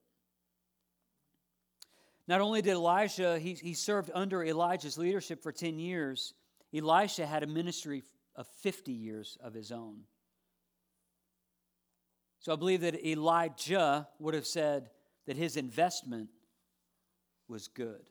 Not 2.27 2.41
only 2.41 2.63
did 2.63 2.73
Elijah, 2.73 3.39
he, 3.39 3.55
he 3.55 3.75
served 3.75 4.11
under 4.15 4.45
Elijah's 4.45 4.99
leadership 4.99 5.43
for 5.43 5.53
10 5.53 5.79
years, 5.79 6.35
Elisha 6.75 7.27
had 7.27 7.43
a 7.43 7.47
ministry 7.47 8.03
of 8.35 8.47
50 8.63 8.93
years 8.93 9.37
of 9.43 9.55
his 9.55 9.71
own. 9.71 10.01
So 12.41 12.53
I 12.53 12.57
believe 12.57 12.81
that 12.81 13.07
Elijah 13.07 14.09
would 14.19 14.35
have 14.35 14.47
said 14.47 14.91
that 15.27 15.37
his 15.37 15.57
investment 15.57 16.29
was 17.49 17.69
good. 17.69 18.09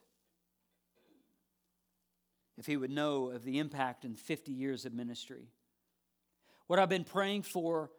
If 2.58 2.66
he 2.66 2.78
would 2.78 2.92
know 2.92 3.32
of 3.32 3.44
the 3.44 3.60
impact 3.60 4.06
in 4.06 4.16
50 4.16 4.52
years 4.52 4.86
of 4.86 4.94
ministry. 4.94 5.48
What 6.68 6.80
I've 6.80 6.90
been 6.90 7.04
praying 7.04 7.44
for 7.44 7.92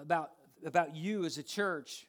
about, 0.00 0.30
about 0.64 0.96
you 0.96 1.24
as 1.24 1.38
a 1.38 1.42
church 1.42 2.06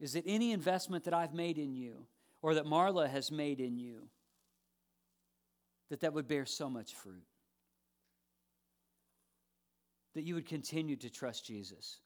is 0.00 0.14
that 0.14 0.24
any 0.26 0.52
investment 0.52 1.04
that 1.04 1.14
I've 1.14 1.34
made 1.34 1.58
in 1.58 1.74
you 1.74 2.06
or 2.42 2.54
that 2.54 2.64
Marla 2.64 3.08
has 3.08 3.30
made 3.30 3.60
in 3.60 3.76
you, 3.76 4.08
that 5.90 6.00
that 6.00 6.14
would 6.14 6.26
bear 6.26 6.46
so 6.46 6.70
much 6.70 6.94
fruit. 6.94 7.26
That 10.14 10.22
you 10.22 10.34
would 10.34 10.46
continue 10.46 10.96
to 10.96 11.10
trust 11.10 11.44
Jesus. 11.44 12.00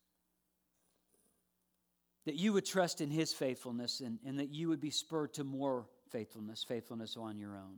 That 2.25 2.35
you 2.35 2.53
would 2.53 2.65
trust 2.65 3.01
in 3.01 3.11
his 3.11 3.33
faithfulness 3.33 4.01
and, 4.01 4.19
and 4.25 4.39
that 4.39 4.49
you 4.49 4.69
would 4.69 4.81
be 4.81 4.89
spurred 4.89 5.33
to 5.35 5.43
more 5.43 5.85
faithfulness, 6.11 6.63
faithfulness 6.63 7.17
on 7.17 7.37
your 7.37 7.55
own. 7.55 7.77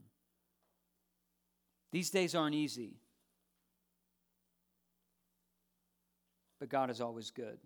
These 1.92 2.10
days 2.10 2.34
aren't 2.34 2.54
easy, 2.54 2.96
but 6.60 6.68
God 6.68 6.90
is 6.90 7.00
always 7.00 7.30
good. 7.30 7.58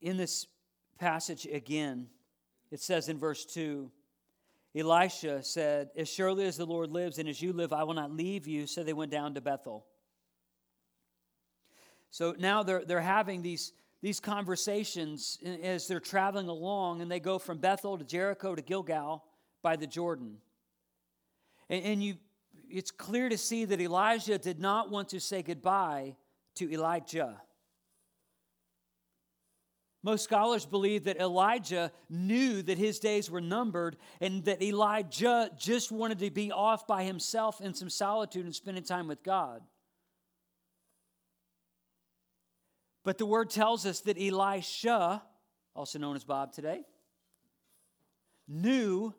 In 0.00 0.16
this 0.16 0.46
passage 0.98 1.46
again, 1.46 2.08
it 2.70 2.80
says 2.80 3.08
in 3.08 3.18
verse 3.18 3.44
2 3.46 3.90
Elisha 4.74 5.42
said, 5.42 5.90
As 5.96 6.08
surely 6.08 6.46
as 6.46 6.56
the 6.56 6.64
Lord 6.64 6.90
lives 6.90 7.18
and 7.18 7.28
as 7.28 7.42
you 7.42 7.52
live, 7.52 7.72
I 7.72 7.84
will 7.84 7.94
not 7.94 8.10
leave 8.10 8.46
you. 8.46 8.66
So 8.66 8.82
they 8.82 8.94
went 8.94 9.12
down 9.12 9.34
to 9.34 9.40
Bethel. 9.40 9.84
So 12.12 12.36
now 12.38 12.62
they're, 12.62 12.84
they're 12.84 13.00
having 13.00 13.40
these, 13.40 13.72
these 14.02 14.20
conversations 14.20 15.38
as 15.62 15.88
they're 15.88 15.98
traveling 15.98 16.48
along, 16.48 17.00
and 17.00 17.10
they 17.10 17.18
go 17.18 17.38
from 17.38 17.56
Bethel 17.56 17.96
to 17.96 18.04
Jericho 18.04 18.54
to 18.54 18.60
Gilgal 18.60 19.24
by 19.62 19.76
the 19.76 19.86
Jordan. 19.86 20.36
And, 21.70 21.84
and 21.84 22.04
you, 22.04 22.16
it's 22.68 22.90
clear 22.90 23.30
to 23.30 23.38
see 23.38 23.64
that 23.64 23.80
Elijah 23.80 24.36
did 24.36 24.60
not 24.60 24.90
want 24.90 25.08
to 25.08 25.20
say 25.20 25.42
goodbye 25.42 26.14
to 26.56 26.70
Elijah. 26.70 27.40
Most 30.02 30.24
scholars 30.24 30.66
believe 30.66 31.04
that 31.04 31.16
Elijah 31.16 31.92
knew 32.10 32.60
that 32.60 32.76
his 32.76 32.98
days 32.98 33.30
were 33.30 33.40
numbered 33.40 33.96
and 34.20 34.44
that 34.44 34.60
Elijah 34.60 35.50
just 35.56 35.90
wanted 35.90 36.18
to 36.18 36.30
be 36.30 36.52
off 36.52 36.86
by 36.86 37.04
himself 37.04 37.62
in 37.62 37.72
some 37.72 37.88
solitude 37.88 38.44
and 38.44 38.54
spending 38.54 38.84
time 38.84 39.08
with 39.08 39.22
God. 39.22 39.62
But 43.04 43.18
the 43.18 43.26
word 43.26 43.50
tells 43.50 43.84
us 43.84 44.00
that 44.00 44.20
Elisha, 44.20 45.22
also 45.74 45.98
known 45.98 46.16
as 46.16 46.24
Bob 46.24 46.52
today, 46.52 46.84
knew 48.46 49.12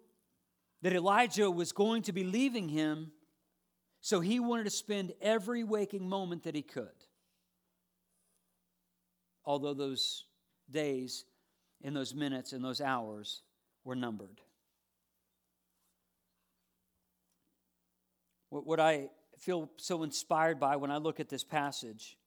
that 0.81 0.93
Elijah 0.93 1.49
was 1.49 1.71
going 1.71 2.03
to 2.03 2.13
be 2.13 2.23
leaving 2.23 2.69
him, 2.69 3.11
so 4.01 4.19
he 4.19 4.39
wanted 4.39 4.65
to 4.65 4.69
spend 4.69 5.13
every 5.21 5.63
waking 5.63 6.07
moment 6.07 6.43
that 6.43 6.55
he 6.55 6.61
could. 6.61 6.87
Although 9.45 9.73
those 9.73 10.25
days 10.69 11.25
and 11.83 11.95
those 11.95 12.13
minutes 12.13 12.53
and 12.53 12.63
those 12.63 12.79
hours 12.79 13.41
were 13.83 13.95
numbered. 13.95 14.39
What 18.49 18.79
I 18.79 19.09
feel 19.39 19.69
so 19.77 20.03
inspired 20.03 20.59
by 20.59 20.75
when 20.75 20.91
I 20.91 20.97
look 20.97 21.19
at 21.19 21.27
this 21.27 21.43
passage 21.43 22.17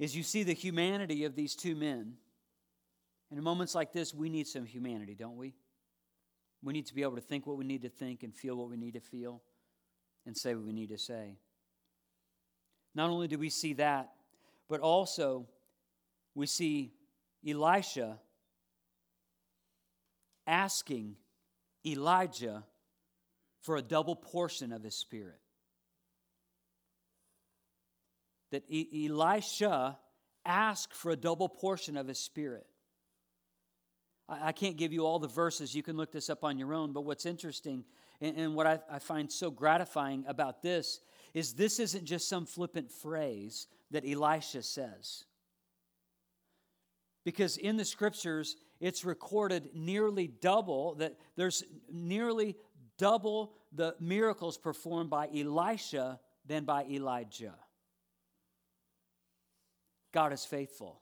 is 0.00 0.16
you 0.16 0.22
see 0.22 0.42
the 0.42 0.54
humanity 0.54 1.24
of 1.24 1.36
these 1.36 1.54
two 1.54 1.76
men. 1.76 2.14
In 3.30 3.40
moments 3.44 3.74
like 3.74 3.92
this, 3.92 4.14
we 4.14 4.30
need 4.30 4.48
some 4.48 4.64
humanity, 4.64 5.14
don't 5.14 5.36
we? 5.36 5.54
We 6.62 6.72
need 6.72 6.86
to 6.86 6.94
be 6.94 7.02
able 7.02 7.16
to 7.16 7.20
think 7.20 7.46
what 7.46 7.58
we 7.58 7.66
need 7.66 7.82
to 7.82 7.90
think 7.90 8.22
and 8.22 8.34
feel 8.34 8.56
what 8.56 8.70
we 8.70 8.78
need 8.78 8.94
to 8.94 9.00
feel 9.00 9.42
and 10.24 10.36
say 10.36 10.54
what 10.54 10.64
we 10.64 10.72
need 10.72 10.88
to 10.88 10.98
say. 10.98 11.36
Not 12.94 13.10
only 13.10 13.28
do 13.28 13.38
we 13.38 13.50
see 13.50 13.74
that, 13.74 14.10
but 14.70 14.80
also 14.80 15.46
we 16.34 16.46
see 16.46 16.92
Elisha 17.46 18.18
asking 20.46 21.16
Elijah 21.86 22.64
for 23.60 23.76
a 23.76 23.82
double 23.82 24.16
portion 24.16 24.72
of 24.72 24.82
his 24.82 24.94
spirit. 24.94 25.40
That 28.50 28.64
Elisha 28.70 29.98
asked 30.44 30.94
for 30.94 31.10
a 31.10 31.16
double 31.16 31.48
portion 31.48 31.96
of 31.96 32.08
his 32.08 32.18
spirit. 32.18 32.66
I 34.28 34.52
can't 34.52 34.76
give 34.76 34.92
you 34.92 35.04
all 35.04 35.18
the 35.18 35.28
verses. 35.28 35.74
You 35.74 35.82
can 35.82 35.96
look 35.96 36.12
this 36.12 36.30
up 36.30 36.44
on 36.44 36.56
your 36.56 36.72
own. 36.72 36.92
But 36.92 37.02
what's 37.02 37.26
interesting 37.26 37.84
and, 38.20 38.54
what 38.54 38.66
I, 38.66 38.98
find 38.98 39.30
so 39.30 39.50
gratifying 39.50 40.24
about 40.28 40.62
this 40.62 41.00
is 41.34 41.54
this 41.54 41.80
isn't 41.80 42.04
just 42.04 42.28
some 42.28 42.46
flippant 42.46 42.92
phrase 42.92 43.66
that 43.90 44.04
Elisha 44.06 44.62
says. 44.62 45.24
Because 47.24 47.56
in 47.56 47.76
the 47.76 47.84
scriptures, 47.84 48.56
it's 48.78 49.04
recorded 49.04 49.70
nearly 49.74 50.28
double, 50.28 50.94
that 50.96 51.16
there's 51.36 51.64
nearly 51.90 52.56
double 52.98 53.52
the 53.72 53.94
miracles 54.00 54.58
performed 54.58 55.10
by 55.10 55.28
Elisha 55.34 56.20
than 56.46 56.64
by 56.64 56.84
Elijah. 56.84 57.54
God 60.12 60.32
is 60.32 60.44
faithful. 60.44 61.00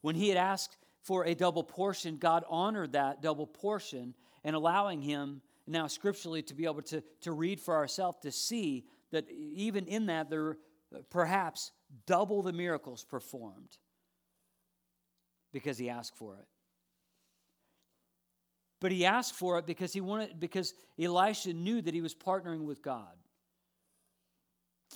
When 0.00 0.14
he 0.14 0.28
had 0.28 0.38
asked 0.38 0.76
for 1.02 1.24
a 1.24 1.34
double 1.34 1.64
portion, 1.64 2.16
God 2.16 2.44
honored 2.48 2.92
that 2.92 3.22
double 3.22 3.46
portion 3.46 4.14
and 4.44 4.54
allowing 4.54 5.02
him 5.02 5.42
now 5.66 5.86
scripturally 5.86 6.42
to 6.42 6.54
be 6.54 6.64
able 6.64 6.82
to, 6.82 7.02
to 7.22 7.32
read 7.32 7.60
for 7.60 7.74
ourselves 7.74 8.18
to 8.22 8.32
see 8.32 8.84
that 9.10 9.28
even 9.30 9.86
in 9.86 10.06
that 10.06 10.30
there 10.30 10.56
perhaps 11.10 11.72
double 12.06 12.42
the 12.42 12.52
miracles 12.52 13.04
performed 13.04 13.76
because 15.52 15.78
he 15.78 15.88
asked 15.88 16.16
for 16.16 16.34
it. 16.36 16.46
But 18.80 18.92
he 18.92 19.04
asked 19.04 19.34
for 19.34 19.58
it 19.58 19.66
because 19.66 19.92
he 19.92 20.00
wanted 20.00 20.38
because 20.38 20.72
Elisha 21.00 21.52
knew 21.52 21.82
that 21.82 21.94
he 21.94 22.00
was 22.00 22.14
partnering 22.14 22.64
with 22.64 22.80
God. 22.80 23.16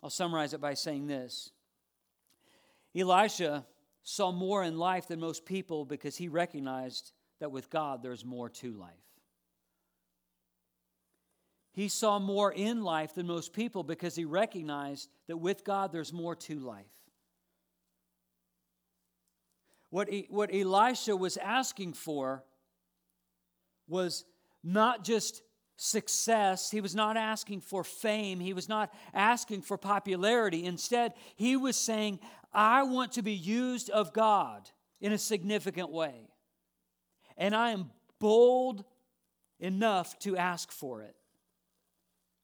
I'll 0.02 0.10
summarize 0.10 0.54
it 0.54 0.60
by 0.60 0.74
saying 0.74 1.06
this. 1.06 1.51
Elisha 2.94 3.66
saw 4.02 4.32
more 4.32 4.62
in 4.62 4.76
life 4.76 5.08
than 5.08 5.20
most 5.20 5.44
people 5.44 5.84
because 5.84 6.16
he 6.16 6.28
recognized 6.28 7.12
that 7.40 7.50
with 7.50 7.70
God 7.70 8.02
there's 8.02 8.24
more 8.24 8.48
to 8.48 8.72
life. 8.72 8.90
He 11.72 11.88
saw 11.88 12.18
more 12.18 12.52
in 12.52 12.82
life 12.82 13.14
than 13.14 13.26
most 13.26 13.54
people 13.54 13.82
because 13.82 14.14
he 14.14 14.24
recognized 14.24 15.08
that 15.26 15.38
with 15.38 15.64
God 15.64 15.90
there's 15.90 16.12
more 16.12 16.36
to 16.36 16.58
life. 16.58 16.84
What, 19.88 20.08
what 20.28 20.54
Elisha 20.54 21.16
was 21.16 21.36
asking 21.36 21.94
for 21.94 22.44
was 23.88 24.24
not 24.62 25.04
just 25.04 25.42
success. 25.76 26.70
He 26.70 26.80
was 26.80 26.94
not 26.94 27.16
asking 27.16 27.62
for 27.62 27.84
fame. 27.84 28.40
He 28.40 28.52
was 28.52 28.68
not 28.68 28.92
asking 29.12 29.62
for 29.62 29.76
popularity. 29.76 30.64
Instead, 30.64 31.14
he 31.36 31.56
was 31.56 31.76
saying, 31.76 32.20
I 32.52 32.82
want 32.82 33.12
to 33.12 33.22
be 33.22 33.32
used 33.32 33.90
of 33.90 34.12
God 34.12 34.68
in 35.00 35.12
a 35.12 35.18
significant 35.18 35.90
way. 35.90 36.28
And 37.36 37.54
I 37.54 37.70
am 37.70 37.90
bold 38.18 38.84
enough 39.58 40.18
to 40.20 40.36
ask 40.36 40.70
for 40.70 41.02
it. 41.02 41.16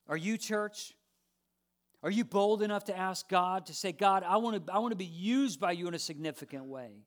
Are 0.08 0.16
you, 0.16 0.38
church? 0.38 0.94
Are 2.02 2.10
you 2.10 2.24
bold 2.24 2.62
enough 2.62 2.84
to 2.84 2.96
ask 2.96 3.28
God 3.28 3.66
to 3.66 3.74
say, 3.74 3.92
God, 3.92 4.22
I 4.22 4.36
want 4.36 4.66
to, 4.66 4.72
I 4.72 4.78
want 4.78 4.92
to 4.92 4.96
be 4.96 5.04
used 5.04 5.60
by 5.60 5.72
you 5.72 5.88
in 5.88 5.94
a 5.94 5.98
significant 5.98 6.64
way? 6.64 7.04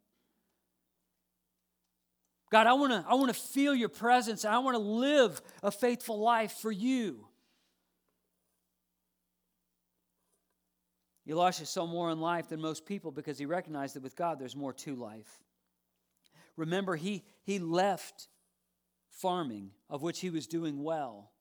God, 2.52 2.68
I 2.68 2.74
want 2.74 2.92
to, 2.92 3.06
I 3.08 3.14
want 3.16 3.34
to 3.34 3.40
feel 3.40 3.74
your 3.74 3.90
presence. 3.90 4.44
I 4.44 4.58
want 4.58 4.76
to 4.76 4.84
live 4.84 5.42
a 5.64 5.72
faithful 5.72 6.20
life 6.20 6.52
for 6.52 6.72
you. 6.72 7.26
Elisha 11.32 11.66
saw 11.66 11.86
more 11.86 12.12
in 12.12 12.20
life 12.20 12.50
than 12.50 12.62
most 12.62 12.86
people 12.86 13.12
because 13.12 13.38
he 13.38 13.46
recognized 13.46 13.96
that 13.96 14.04
with 14.04 14.16
God 14.16 14.40
there's 14.40 14.56
more 14.56 14.74
to 14.74 14.96
life. 14.96 15.42
Remember, 16.58 16.96
he, 16.96 17.24
he 17.44 17.60
left 17.60 18.28
farming, 19.10 19.72
of 19.90 20.02
which 20.02 20.20
he 20.20 20.30
was 20.30 20.48
doing 20.48 20.84
well, 20.84 21.32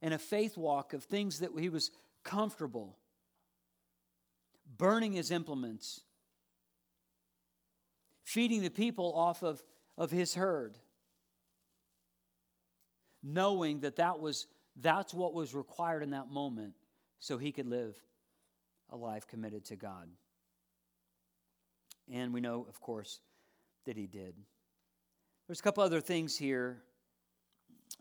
and 0.00 0.14
a 0.14 0.18
faith 0.18 0.56
walk 0.56 0.92
of 0.92 1.04
things 1.04 1.40
that 1.40 1.50
he 1.58 1.68
was 1.68 1.90
comfortable, 2.24 2.96
burning 4.76 5.12
his 5.12 5.30
implements, 5.30 6.02
feeding 8.22 8.62
the 8.62 8.70
people 8.70 9.12
off 9.14 9.42
of, 9.42 9.62
of 9.96 10.10
his 10.10 10.34
herd, 10.34 10.78
knowing 13.22 13.80
that, 13.80 13.96
that 13.96 14.20
was, 14.20 14.46
that's 14.76 15.12
what 15.12 15.34
was 15.34 15.54
required 15.54 16.02
in 16.02 16.10
that 16.10 16.30
moment 16.30 16.74
so 17.18 17.38
he 17.38 17.50
could 17.50 17.66
live 17.66 17.98
a 18.90 18.96
life 18.96 19.26
committed 19.26 19.64
to 19.66 19.76
God. 19.76 20.08
And 22.12 22.32
we 22.32 22.40
know, 22.40 22.66
of 22.68 22.80
course, 22.80 23.20
that 23.84 23.96
he 23.96 24.06
did. 24.06 24.34
There's 25.46 25.60
a 25.60 25.62
couple 25.62 25.82
other 25.82 26.00
things 26.00 26.36
here, 26.36 26.82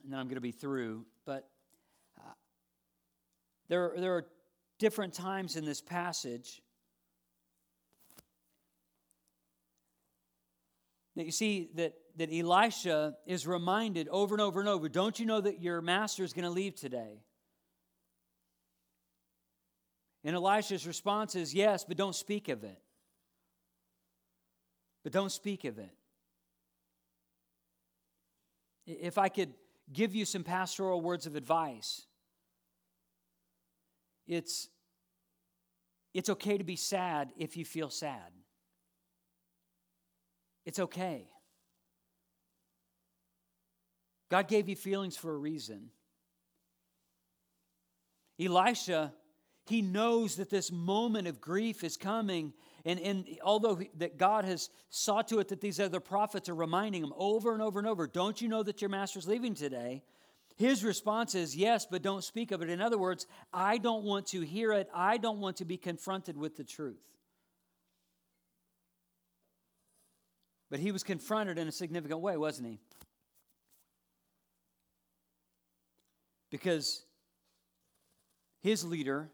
and 0.04 0.12
then 0.12 0.20
I'm 0.20 0.28
going 0.28 0.36
to 0.36 0.42
be 0.42 0.52
through, 0.52 1.06
but 1.26 1.48
uh, 2.18 2.34
there, 3.70 3.94
there 3.98 4.16
are 4.16 4.26
different 4.80 5.14
times 5.14 5.56
in 5.56 5.66
this 5.66 5.82
passage 5.82 6.62
that 11.16 11.26
you 11.26 11.32
see 11.32 11.70
that, 11.76 11.94
that 12.18 12.30
Elisha 12.32 13.16
is 13.26 13.48
reminded 13.48 14.08
over 14.10 14.36
and 14.36 14.42
over 14.42 14.60
and 14.60 14.70
over 14.70 14.88
don't 14.88 15.20
you 15.20 15.26
know 15.26 15.42
that 15.42 15.62
your 15.62 15.82
master 15.82 16.24
is 16.24 16.32
going 16.32 16.46
to 16.46 16.52
leave 16.52 16.76
today? 16.76 17.22
And 20.24 20.36
Elisha's 20.36 20.86
response 20.86 21.36
is 21.36 21.54
yes, 21.54 21.86
but 21.86 21.98
don't 21.98 22.16
speak 22.16 22.50
of 22.50 22.64
it. 22.64 22.82
But 25.04 25.14
don't 25.14 25.32
speak 25.32 25.64
of 25.64 25.78
it. 25.80 25.92
If 28.86 29.18
I 29.18 29.30
could 29.30 29.54
give 29.92 30.16
you 30.16 30.26
some 30.26 30.44
pastoral 30.44 31.02
words 31.02 31.26
of 31.26 31.36
advice, 31.36 32.06
it's, 34.28 34.68
it's 36.14 36.30
okay 36.30 36.58
to 36.58 36.64
be 36.64 36.76
sad 36.76 37.32
if 37.38 37.56
you 37.56 37.64
feel 37.64 37.90
sad. 37.90 38.32
It's 40.66 40.80
okay. 40.80 41.30
God 44.30 44.50
gave 44.50 44.68
you 44.68 44.76
feelings 44.76 45.16
for 45.16 45.34
a 45.34 45.38
reason. 45.38 45.90
Elisha, 48.40 49.14
he 49.70 49.82
knows 49.82 50.36
that 50.36 50.50
this 50.50 50.72
moment 50.72 51.28
of 51.28 51.42
grief 51.42 51.84
is 51.84 51.98
coming. 51.98 52.54
And, 52.86 53.00
and 53.00 53.26
although 53.44 53.82
that 53.98 54.18
God 54.18 54.46
has 54.46 54.70
saw 54.90 55.22
to 55.24 55.40
it 55.40 55.50
that 55.50 55.62
these 55.62 55.80
other 55.80 56.00
prophets 56.00 56.50
are 56.50 56.56
reminding 56.56 57.04
him 57.04 57.14
over 57.18 57.54
and 57.54 57.62
over 57.62 57.80
and 57.80 57.88
over, 57.88 58.08
don't 58.08 58.42
you 58.42 58.48
know 58.48 58.64
that 58.64 58.82
your 58.82 58.90
master's 58.90 59.28
leaving 59.28 59.56
today? 59.56 60.04
His 60.56 60.84
response 60.84 61.36
is, 61.36 61.56
yes, 61.56 61.86
but 61.90 62.02
don't 62.02 62.24
speak 62.24 62.52
of 62.52 62.62
it. 62.62 62.70
In 62.70 62.82
other 62.82 62.98
words, 62.98 63.28
I 63.54 63.78
don't 63.78 64.04
want 64.04 64.28
to 64.28 64.42
hear 64.42 64.74
it. 64.74 64.90
I 64.94 65.18
don't 65.18 65.40
want 65.40 65.58
to 65.58 65.66
be 65.66 65.78
confronted 65.78 66.36
with 66.36 66.56
the 66.56 66.64
truth. 66.64 67.04
But 70.70 70.80
he 70.80 70.92
was 70.92 71.04
confronted 71.04 71.58
in 71.58 71.68
a 71.68 71.72
significant 71.72 72.22
way, 72.22 72.38
wasn't 72.38 72.70
he? 72.70 72.80
Because 76.50 77.04
his 78.62 78.84
leader 78.84 79.30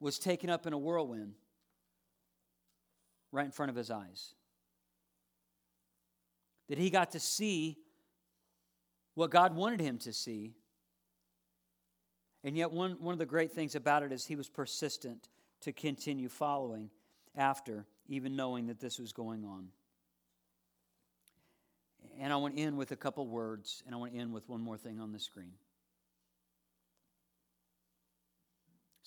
was 0.00 0.18
taken 0.18 0.50
up 0.50 0.66
in 0.66 0.72
a 0.72 0.78
whirlwind 0.78 1.34
right 3.32 3.44
in 3.44 3.50
front 3.50 3.70
of 3.70 3.76
his 3.76 3.90
eyes. 3.90 4.34
That 6.68 6.78
he 6.78 6.90
got 6.90 7.12
to 7.12 7.20
see 7.20 7.78
what 9.14 9.30
God 9.30 9.54
wanted 9.54 9.80
him 9.80 9.98
to 9.98 10.12
see. 10.12 10.54
And 12.44 12.56
yet, 12.56 12.70
one, 12.70 12.96
one 13.00 13.12
of 13.12 13.18
the 13.18 13.26
great 13.26 13.52
things 13.52 13.74
about 13.74 14.02
it 14.02 14.12
is 14.12 14.24
he 14.24 14.36
was 14.36 14.48
persistent 14.48 15.28
to 15.62 15.72
continue 15.72 16.28
following 16.28 16.90
after, 17.36 17.86
even 18.08 18.36
knowing 18.36 18.66
that 18.68 18.80
this 18.80 18.98
was 18.98 19.12
going 19.12 19.44
on. 19.44 19.68
And 22.20 22.32
I 22.32 22.36
want 22.36 22.56
to 22.56 22.62
end 22.62 22.76
with 22.76 22.92
a 22.92 22.96
couple 22.96 23.26
words, 23.26 23.82
and 23.86 23.94
I 23.94 23.98
want 23.98 24.12
to 24.12 24.18
end 24.18 24.32
with 24.32 24.48
one 24.48 24.60
more 24.60 24.76
thing 24.76 25.00
on 25.00 25.12
the 25.12 25.18
screen. 25.18 25.52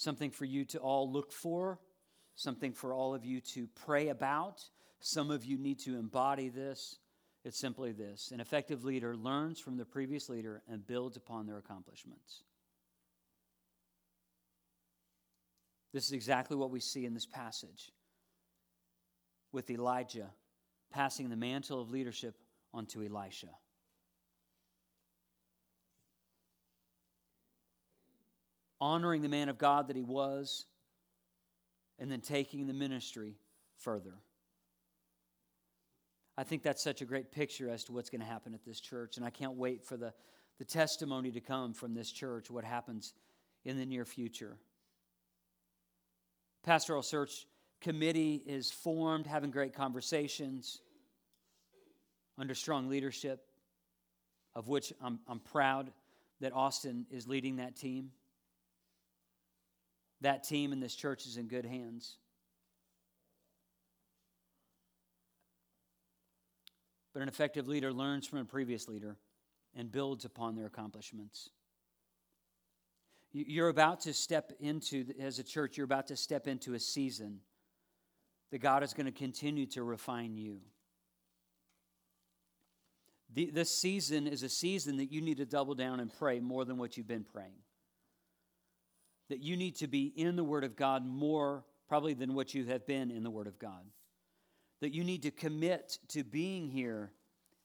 Something 0.01 0.31
for 0.31 0.45
you 0.45 0.65
to 0.65 0.79
all 0.79 1.11
look 1.11 1.31
for, 1.31 1.79
something 2.33 2.73
for 2.73 2.91
all 2.91 3.13
of 3.13 3.23
you 3.23 3.39
to 3.53 3.67
pray 3.85 4.07
about. 4.07 4.59
Some 4.99 5.29
of 5.29 5.45
you 5.45 5.59
need 5.59 5.77
to 5.81 5.95
embody 5.95 6.49
this. 6.49 6.97
It's 7.45 7.59
simply 7.59 7.91
this 7.91 8.31
an 8.31 8.39
effective 8.39 8.83
leader 8.83 9.15
learns 9.15 9.59
from 9.59 9.77
the 9.77 9.85
previous 9.85 10.27
leader 10.27 10.63
and 10.67 10.87
builds 10.87 11.17
upon 11.17 11.45
their 11.45 11.59
accomplishments. 11.59 12.41
This 15.93 16.07
is 16.07 16.13
exactly 16.13 16.57
what 16.57 16.71
we 16.71 16.79
see 16.79 17.05
in 17.05 17.13
this 17.13 17.27
passage 17.27 17.91
with 19.51 19.69
Elijah 19.69 20.31
passing 20.91 21.29
the 21.29 21.35
mantle 21.35 21.79
of 21.79 21.91
leadership 21.91 22.39
onto 22.73 23.03
Elisha. 23.03 23.49
Honoring 28.81 29.21
the 29.21 29.29
man 29.29 29.47
of 29.47 29.57
God 29.57 29.87
that 29.87 29.95
he 29.95 30.03
was, 30.03 30.65
and 31.99 32.11
then 32.11 32.19
taking 32.19 32.65
the 32.65 32.73
ministry 32.73 33.35
further. 33.77 34.15
I 36.37 36.43
think 36.43 36.63
that's 36.63 36.81
such 36.81 37.01
a 37.01 37.05
great 37.05 37.31
picture 37.31 37.69
as 37.69 37.83
to 37.83 37.91
what's 37.91 38.09
going 38.09 38.21
to 38.21 38.27
happen 38.27 38.55
at 38.55 38.65
this 38.65 38.79
church, 38.79 39.17
and 39.17 39.25
I 39.25 39.29
can't 39.29 39.53
wait 39.53 39.83
for 39.83 39.97
the, 39.97 40.11
the 40.57 40.65
testimony 40.65 41.31
to 41.31 41.39
come 41.39 41.73
from 41.73 41.93
this 41.93 42.11
church, 42.11 42.49
what 42.49 42.63
happens 42.63 43.13
in 43.63 43.77
the 43.77 43.85
near 43.85 44.03
future. 44.03 44.57
Pastoral 46.63 47.03
Search 47.03 47.45
Committee 47.81 48.41
is 48.45 48.71
formed, 48.71 49.27
having 49.27 49.51
great 49.51 49.73
conversations 49.73 50.81
under 52.37 52.55
strong 52.55 52.89
leadership, 52.89 53.45
of 54.55 54.67
which 54.67 54.93
I'm, 55.01 55.19
I'm 55.27 55.39
proud 55.39 55.91
that 56.39 56.53
Austin 56.53 57.05
is 57.11 57.27
leading 57.27 57.57
that 57.57 57.75
team. 57.75 58.11
That 60.21 60.43
team 60.43 60.71
and 60.71 60.81
this 60.81 60.95
church 60.95 61.25
is 61.25 61.37
in 61.37 61.47
good 61.47 61.65
hands. 61.65 62.17
But 67.13 67.21
an 67.21 67.27
effective 67.27 67.67
leader 67.67 67.91
learns 67.91 68.27
from 68.27 68.39
a 68.39 68.45
previous 68.45 68.87
leader 68.87 69.17
and 69.75 69.91
builds 69.91 70.25
upon 70.25 70.55
their 70.55 70.65
accomplishments. 70.65 71.49
You're 73.33 73.69
about 73.69 74.01
to 74.01 74.13
step 74.13 74.51
into, 74.59 75.05
as 75.19 75.39
a 75.39 75.43
church, 75.43 75.77
you're 75.77 75.85
about 75.85 76.07
to 76.07 76.17
step 76.17 76.47
into 76.47 76.73
a 76.73 76.79
season 76.79 77.39
that 78.51 78.59
God 78.59 78.83
is 78.83 78.93
going 78.93 79.05
to 79.05 79.11
continue 79.11 79.65
to 79.67 79.83
refine 79.83 80.35
you. 80.35 80.59
The, 83.33 83.49
this 83.49 83.71
season 83.71 84.27
is 84.27 84.43
a 84.43 84.49
season 84.49 84.97
that 84.97 85.11
you 85.11 85.21
need 85.21 85.37
to 85.37 85.45
double 85.45 85.73
down 85.73 86.01
and 86.01 86.11
pray 86.13 86.41
more 86.41 86.65
than 86.65 86.77
what 86.77 86.97
you've 86.97 87.07
been 87.07 87.23
praying. 87.23 87.55
That 89.31 89.41
you 89.41 89.55
need 89.55 89.77
to 89.77 89.87
be 89.87 90.11
in 90.15 90.35
the 90.35 90.43
Word 90.43 90.65
of 90.65 90.75
God 90.75 91.05
more, 91.05 91.63
probably, 91.87 92.13
than 92.13 92.33
what 92.33 92.53
you 92.53 92.65
have 92.65 92.85
been 92.85 93.09
in 93.09 93.23
the 93.23 93.29
Word 93.29 93.47
of 93.47 93.57
God. 93.57 93.85
That 94.81 94.93
you 94.93 95.05
need 95.05 95.23
to 95.23 95.31
commit 95.31 95.99
to 96.09 96.25
being 96.25 96.67
here 96.67 97.13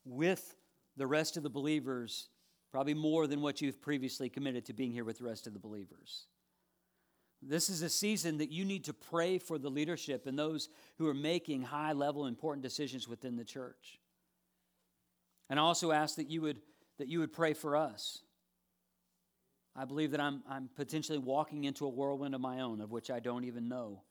with 0.05 0.55
the 0.97 1.09
rest 1.09 1.37
of 1.37 1.43
the 1.43 1.51
believers, 1.51 2.29
probably 2.71 2.95
more 2.95 3.27
than 3.27 3.43
what 3.43 3.61
you've 3.61 3.83
previously 3.83 4.29
committed 4.29 4.65
to 4.67 4.75
being 4.75 4.93
here 4.93 5.03
with 5.03 5.19
the 5.19 5.25
rest 5.25 5.49
of 5.49 5.55
the 5.55 5.59
believers. 5.59 6.27
This 7.43 7.69
is 7.69 7.83
a 7.83 7.89
season 7.89 8.39
that 8.39 8.53
you 8.53 8.65
need 8.65 8.85
to 8.85 8.95
pray 8.95 9.39
for 9.39 9.59
the 9.59 9.69
leadership 9.69 10.29
and 10.29 10.39
those 10.39 10.69
who 10.99 11.09
are 11.09 11.15
making 11.15 11.63
high 11.63 11.95
level 11.95 12.27
important 12.27 12.63
decisions 12.63 13.09
within 13.09 13.37
the 13.37 13.45
church. 13.45 13.99
And 15.51 15.59
I 15.59 15.65
also 15.65 15.91
ask 15.91 16.15
that 16.15 16.31
you 16.31 16.43
would, 16.43 16.61
that 16.99 17.09
you 17.09 17.19
would 17.19 17.33
pray 17.33 17.55
for 17.55 17.75
us. 17.75 18.21
I 19.79 19.85
believe 19.85 20.13
that 20.13 20.21
I'm, 20.21 20.43
I'm 20.49 20.69
potentially 20.75 21.19
walking 21.19 21.65
into 21.65 21.85
a 21.85 21.89
whirlwind 21.89 22.35
of 22.35 22.41
my 22.41 22.61
own, 22.61 22.81
of 22.81 22.91
which 22.91 23.11
I 23.11 23.21
don't 23.21 23.45
even 23.45 23.69
know 23.69 24.03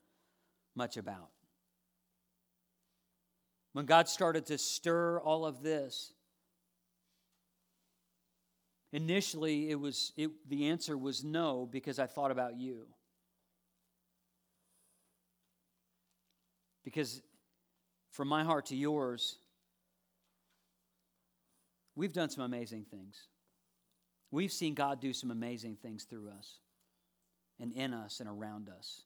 much 0.74 0.96
about. 0.96 1.30
When 3.72 3.84
God 3.84 4.08
started 4.08 4.46
to 4.46 4.58
stir 4.58 5.18
all 5.20 5.44
of 5.44 5.62
this, 5.62 6.12
initially 8.92 9.70
it 9.70 9.80
was 9.80 10.12
it, 10.16 10.30
the 10.48 10.68
answer 10.68 10.96
was 10.96 11.24
no 11.24 11.68
because 11.70 11.98
I 11.98 12.06
thought 12.06 12.30
about 12.30 12.56
you. 12.56 12.86
Because 16.84 17.20
from 18.12 18.28
my 18.28 18.44
heart 18.44 18.66
to 18.66 18.76
yours, 18.76 19.38
We've 21.96 22.12
done 22.12 22.28
some 22.28 22.44
amazing 22.44 22.84
things. 22.90 23.16
We've 24.30 24.52
seen 24.52 24.74
God 24.74 25.00
do 25.00 25.12
some 25.12 25.30
amazing 25.30 25.76
things 25.76 26.04
through 26.04 26.30
us 26.30 26.58
and 27.60 27.72
in 27.72 27.94
us 27.94 28.20
and 28.20 28.28
around 28.28 28.68
us. 28.68 29.02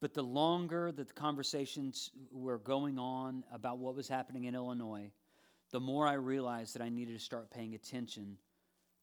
But 0.00 0.14
the 0.14 0.22
longer 0.22 0.90
that 0.90 1.08
the 1.08 1.14
conversations 1.14 2.10
were 2.32 2.58
going 2.58 2.98
on 2.98 3.44
about 3.52 3.78
what 3.78 3.94
was 3.94 4.08
happening 4.08 4.44
in 4.44 4.54
Illinois, 4.54 5.10
the 5.70 5.80
more 5.80 6.06
I 6.06 6.14
realized 6.14 6.74
that 6.74 6.82
I 6.82 6.88
needed 6.88 7.16
to 7.16 7.24
start 7.24 7.50
paying 7.50 7.74
attention 7.74 8.36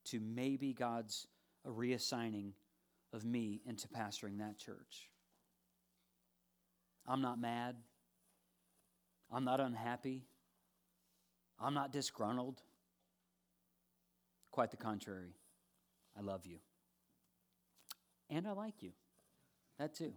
to 0.05 0.19
maybe 0.19 0.73
God's 0.73 1.27
reassigning 1.65 2.51
of 3.13 3.25
me 3.25 3.61
into 3.65 3.87
pastoring 3.87 4.39
that 4.39 4.57
church. 4.57 5.09
I'm 7.07 7.21
not 7.21 7.39
mad. 7.39 7.75
I'm 9.31 9.45
not 9.45 9.59
unhappy. 9.59 10.23
I'm 11.59 11.73
not 11.73 11.91
disgruntled. 11.91 12.61
Quite 14.51 14.71
the 14.71 14.77
contrary. 14.77 15.35
I 16.17 16.21
love 16.21 16.45
you. 16.45 16.57
And 18.29 18.47
I 18.47 18.51
like 18.51 18.81
you. 18.81 18.91
That 19.77 19.95
too. 19.95 20.13